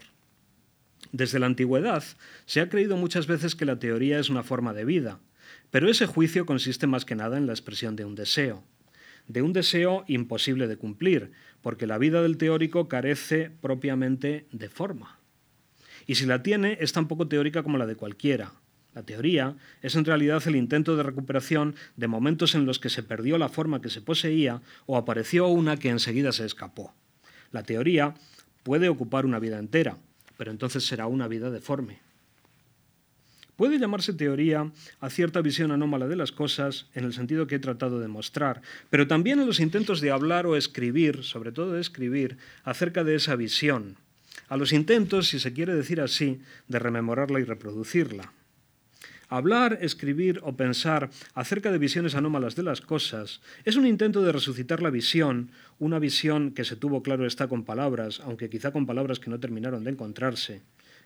[1.10, 2.04] Desde la antigüedad
[2.46, 5.18] se ha creído muchas veces que la teoría es una forma de vida,
[5.70, 8.62] pero ese juicio consiste más que nada en la expresión de un deseo,
[9.28, 11.32] de un deseo imposible de cumplir,
[11.62, 15.21] porque la vida del teórico carece propiamente de forma.
[16.06, 18.52] Y si la tiene, es tan poco teórica como la de cualquiera.
[18.94, 23.02] La teoría es en realidad el intento de recuperación de momentos en los que se
[23.02, 26.94] perdió la forma que se poseía o apareció una que enseguida se escapó.
[27.52, 28.14] La teoría
[28.62, 29.96] puede ocupar una vida entera,
[30.36, 32.00] pero entonces será una vida deforme.
[33.56, 37.60] Puede llamarse teoría a cierta visión anómala de las cosas, en el sentido que he
[37.60, 41.80] tratado de mostrar, pero también a los intentos de hablar o escribir, sobre todo de
[41.80, 43.96] escribir, acerca de esa visión,
[44.48, 48.32] a los intentos, si se quiere decir así, de rememorarla y reproducirla.
[49.28, 54.30] Hablar, escribir o pensar acerca de visiones anómalas de las cosas es un intento de
[54.30, 58.84] resucitar la visión, una visión que se tuvo claro está con palabras, aunque quizá con
[58.84, 60.60] palabras que no terminaron de encontrarse,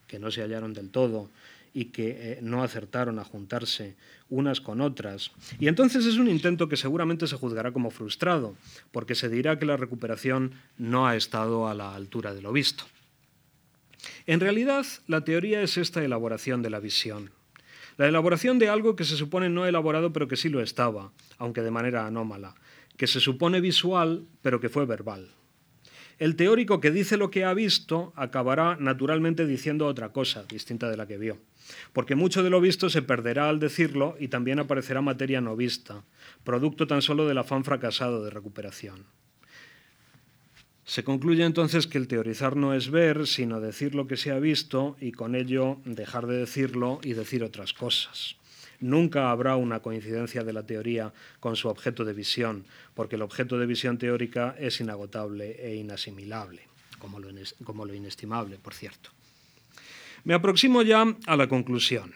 [0.09, 1.31] que no se hallaron del todo,
[1.73, 3.97] y que eh, no acertaron a juntarse
[4.31, 5.31] unas con otras.
[5.61, 8.57] Y entonces es un intento que seguramente se juzgará como frustrado,
[8.93, 12.87] porque se dirá que la recuperación no ha estado a la altura de lo visto.
[14.27, 17.31] En realidad, la teoría es esta elaboración de la visión.
[17.97, 21.63] La elaboración de algo que se supone no elaborado pero que sí lo estaba, aunque
[21.63, 22.55] de manera anómala,
[22.97, 25.31] que se supone visual pero que fue verbal.
[26.19, 30.97] El teórico que dice lo que ha visto acabará naturalmente diciendo otra cosa, distinta de
[30.97, 31.39] la que vio
[31.93, 36.05] porque mucho de lo visto se perderá al decirlo y también aparecerá materia no vista,
[36.45, 39.05] producto tan solo del afán fracasado de recuperación.
[40.87, 44.39] Se concluye entonces que el teorizar no es ver, sino decir lo que se ha
[44.39, 48.37] visto y con ello dejar de decirlo y decir otras cosas.
[48.79, 53.59] Nunca habrá una coincidencia de la teoría con su objeto de visión, porque el objeto
[53.59, 56.63] de visión teórica es inagotable e inasimilable,
[57.01, 59.11] como lo, inestimable, por cierto.
[60.23, 62.15] Me aproximo ya a la conclusión.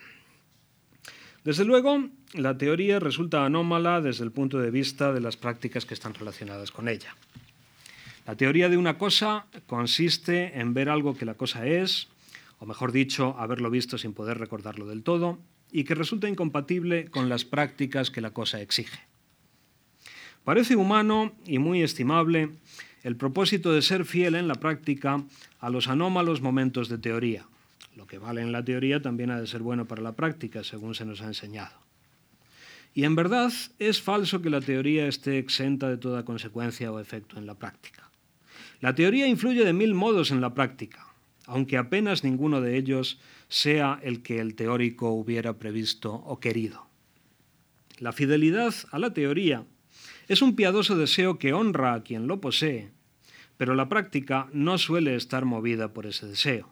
[1.43, 5.93] Desde luego, la teoría resulta anómala desde el punto de vista de las prácticas que
[5.93, 7.17] están relacionadas con ella.
[8.31, 12.07] La teoría de una cosa consiste en ver algo que la cosa es,
[12.59, 15.37] o mejor dicho, haberlo visto sin poder recordarlo del todo,
[15.69, 19.01] y que resulta incompatible con las prácticas que la cosa exige.
[20.45, 22.51] Parece humano y muy estimable
[23.03, 25.21] el propósito de ser fiel en la práctica
[25.59, 27.47] a los anómalos momentos de teoría,
[27.97, 30.95] lo que vale en la teoría también ha de ser bueno para la práctica, según
[30.95, 31.75] se nos ha enseñado.
[32.93, 37.37] Y en verdad es falso que la teoría esté exenta de toda consecuencia o efecto
[37.37, 38.10] en la práctica.
[38.81, 41.05] La teoría influye de mil modos en la práctica,
[41.45, 46.87] aunque apenas ninguno de ellos sea el que el teórico hubiera previsto o querido.
[47.99, 49.65] La fidelidad a la teoría
[50.27, 52.89] es un piadoso deseo que honra a quien lo posee,
[53.55, 56.67] pero la práctica no suele estar movida por ese deseo.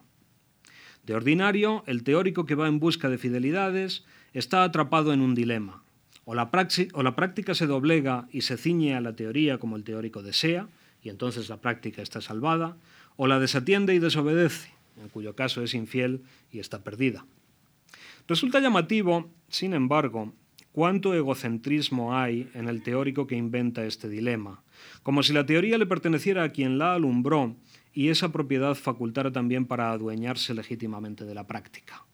[1.06, 5.84] De ordinario, el teórico que va en busca de fidelidades está atrapado en un dilema.
[6.24, 6.50] O la,
[6.92, 10.68] o la práctica se doblega y se ciñe a la teoría como el teórico desea,
[11.02, 12.76] y entonces la práctica está salvada,
[13.16, 14.70] o la desatiende y desobedece,
[15.00, 16.22] en cuyo caso es infiel
[16.52, 17.26] y está perdida.
[18.28, 20.32] Resulta llamativo, sin embargo,
[20.72, 24.62] cuánto egocentrismo hay en el teórico que inventa este dilema,
[25.02, 27.56] como si la teoría le perteneciera a quien la alumbró
[27.92, 32.04] y esa propiedad facultara también para adueñarse legítimamente de la práctica.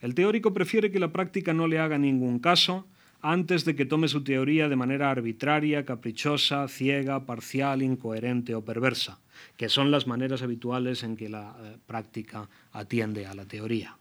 [0.00, 2.86] El teórico prefiere que la práctica no le haga ningún caso
[3.32, 9.18] antes de que tome su teoría de manera arbitraria, caprichosa, ciega, parcial, incoherente o perversa,
[9.56, 13.96] que son las maneras habituales en que la eh, práctica atiende a la teoría.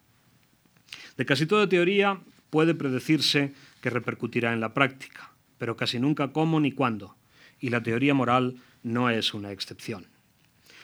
[1.17, 2.19] De casi toda teoría
[2.51, 7.15] puede predecirse que repercutirá en la práctica, pero casi nunca cómo ni cuándo,
[7.59, 10.05] y la teoría moral no es una excepción.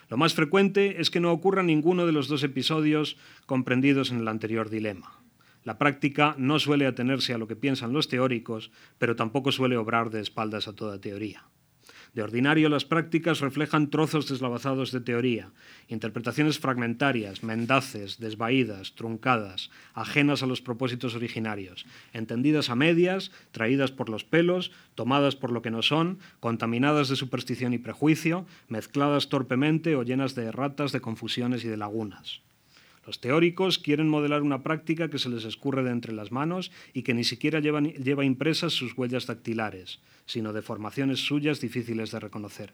[0.09, 4.27] Lo más frecuente es que no ocurra ninguno de los dos episodios comprendidos en el
[4.27, 5.20] anterior dilema.
[5.63, 10.09] La práctica no suele atenerse a lo que piensan los teóricos, pero tampoco suele obrar
[10.09, 11.45] de espaldas a toda teoría.
[12.13, 15.51] De ordinario, las prácticas reflejan trozos deslavazados de teoría,
[15.87, 24.09] interpretaciones fragmentarias, mendaces, desvaídas, truncadas, ajenas a los propósitos originarios, entendidas a medias, traídas por
[24.09, 29.95] los pelos, tomadas por lo que no son, contaminadas de superstición y prejuicio, mezcladas torpemente
[29.95, 32.41] o llenas de erratas, de confusiones y de lagunas.
[33.05, 37.01] Los teóricos quieren modelar una práctica que se les escurre de entre las manos y
[37.01, 42.73] que ni siquiera lleva impresas sus huellas dactilares, sino deformaciones suyas difíciles de reconocer.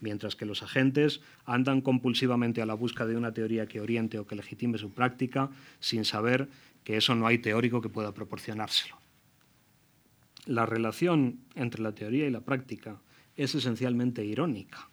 [0.00, 4.26] Mientras que los agentes andan compulsivamente a la busca de una teoría que oriente o
[4.26, 6.48] que legitime su práctica, sin saber
[6.84, 8.96] que eso no hay teórico que pueda proporcionárselo.
[10.44, 13.00] La relación entre la teoría y la práctica
[13.36, 14.88] es esencialmente irónica,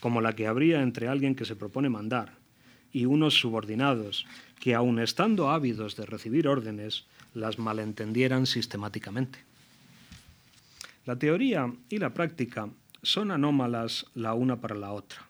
[0.00, 2.37] como la que habría entre alguien que se propone mandar
[2.98, 4.26] y unos subordinados
[4.58, 9.38] que, aun estando ávidos de recibir órdenes, las malentendieran sistemáticamente.
[11.06, 12.68] La teoría y la práctica
[13.04, 15.28] son anómalas la una para la otra,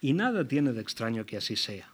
[0.00, 1.90] y nada tiene de extraño que así sea.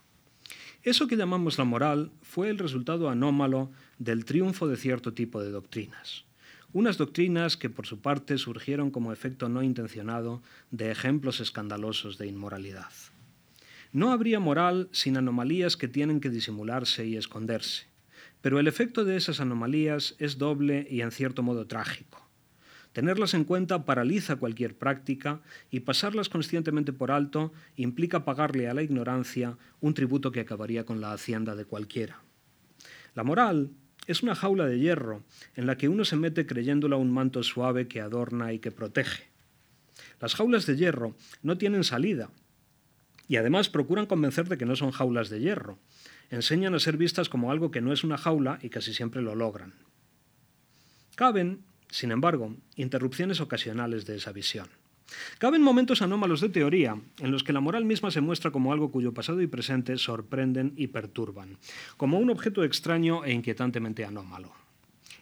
[0.83, 5.51] Eso que llamamos la moral fue el resultado anómalo del triunfo de cierto tipo de
[5.51, 6.25] doctrinas.
[6.75, 12.27] Unas doctrinas que por su parte surgieron como efecto no intencionado de ejemplos escandalosos de
[12.27, 12.93] inmoralidad.
[13.97, 17.86] No habría moral sin anomalías que tienen que disimularse y esconderse,
[18.43, 22.20] pero el efecto de esas anomalías es doble y en cierto modo trágico.
[22.93, 25.40] Tenerlas en cuenta paraliza cualquier práctica
[25.70, 31.01] y pasarlas conscientemente por alto implica pagarle a la ignorancia un tributo que acabaría con
[31.01, 32.20] la hacienda de cualquiera.
[33.14, 33.70] La moral,
[34.06, 35.24] es una jaula de hierro
[35.55, 39.24] en la que uno se mete creyéndola un manto suave que adorna y que protege.
[40.20, 42.28] Las jaulas de hierro no tienen salida
[43.28, 45.78] y además procuran convencer de que no son jaulas de hierro.
[46.31, 49.35] Enseñan a ser vistas como algo que no es una jaula y casi siempre lo
[49.35, 49.74] logran.
[51.15, 54.69] Caben, sin embargo, interrupciones ocasionales de esa visión.
[55.39, 58.90] Caben momentos anómalos de teoría en los que la moral misma se muestra como algo
[58.90, 61.59] cuyo pasado y presente sorprenden y perturban,
[61.97, 64.53] como un objeto extraño e inquietantemente anómalo.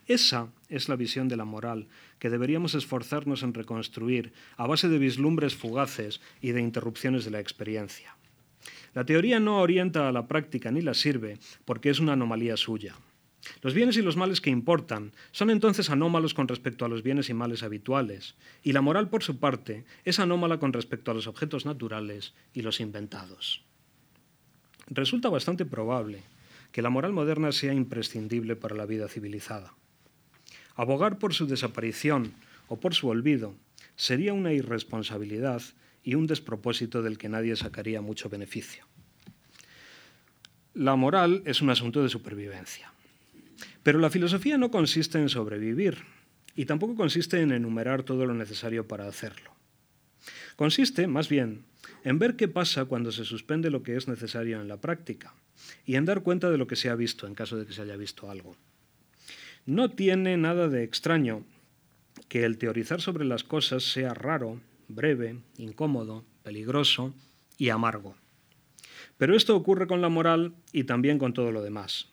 [0.06, 1.88] Esa es la visión de la moral
[2.24, 7.38] que deberíamos esforzarnos en reconstruir a base de vislumbres fugaces y de interrupciones de la
[7.38, 8.16] experiencia.
[8.94, 11.36] La teoría no orienta a la práctica ni la sirve
[11.66, 12.94] porque es una anomalía suya.
[13.60, 17.28] Los bienes y los males que importan son entonces anómalos con respecto a los bienes
[17.28, 21.26] y males habituales, y la moral, por su parte, es anómala con respecto a los
[21.26, 23.66] objetos naturales y los inventados.
[24.86, 26.22] Resulta bastante probable
[26.72, 29.74] que la moral moderna sea imprescindible para la vida civilizada.
[30.76, 32.32] Abogar por su desaparición
[32.68, 33.54] o por su olvido
[33.96, 35.62] sería una irresponsabilidad
[36.02, 38.84] y un despropósito del que nadie sacaría mucho beneficio.
[40.74, 42.92] La moral es un asunto de supervivencia.
[43.82, 45.98] Pero la filosofía no consiste en sobrevivir
[46.56, 49.52] y tampoco consiste en enumerar todo lo necesario para hacerlo.
[50.56, 51.64] Consiste, más bien,
[52.02, 55.34] en ver qué pasa cuando se suspende lo que es necesario en la práctica
[55.86, 57.82] y en dar cuenta de lo que se ha visto en caso de que se
[57.82, 58.56] haya visto algo.
[59.66, 61.42] No tiene nada de extraño
[62.28, 67.14] que el teorizar sobre las cosas sea raro, breve, incómodo, peligroso
[67.56, 68.14] y amargo.
[69.16, 72.08] Pero esto ocurre con la moral y también con todo lo demás.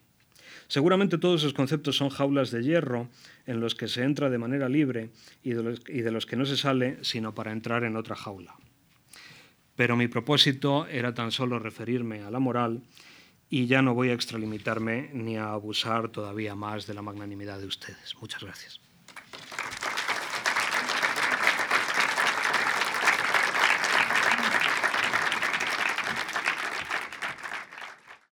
[0.67, 3.09] Seguramente todos esos conceptos son jaulas de hierro
[3.45, 5.09] en los que se entra de manera libre
[5.43, 5.63] y de,
[6.11, 8.55] los, que no se sale sino para entrar en otra jaula.
[9.75, 12.83] Pero mi propósito era tan solo referirme a la moral
[13.51, 17.67] y ya no voy a extralimitarme ni a abusar todavía más de la magnanimidad de
[17.67, 18.15] ustedes.
[18.21, 18.79] Muchas gracias.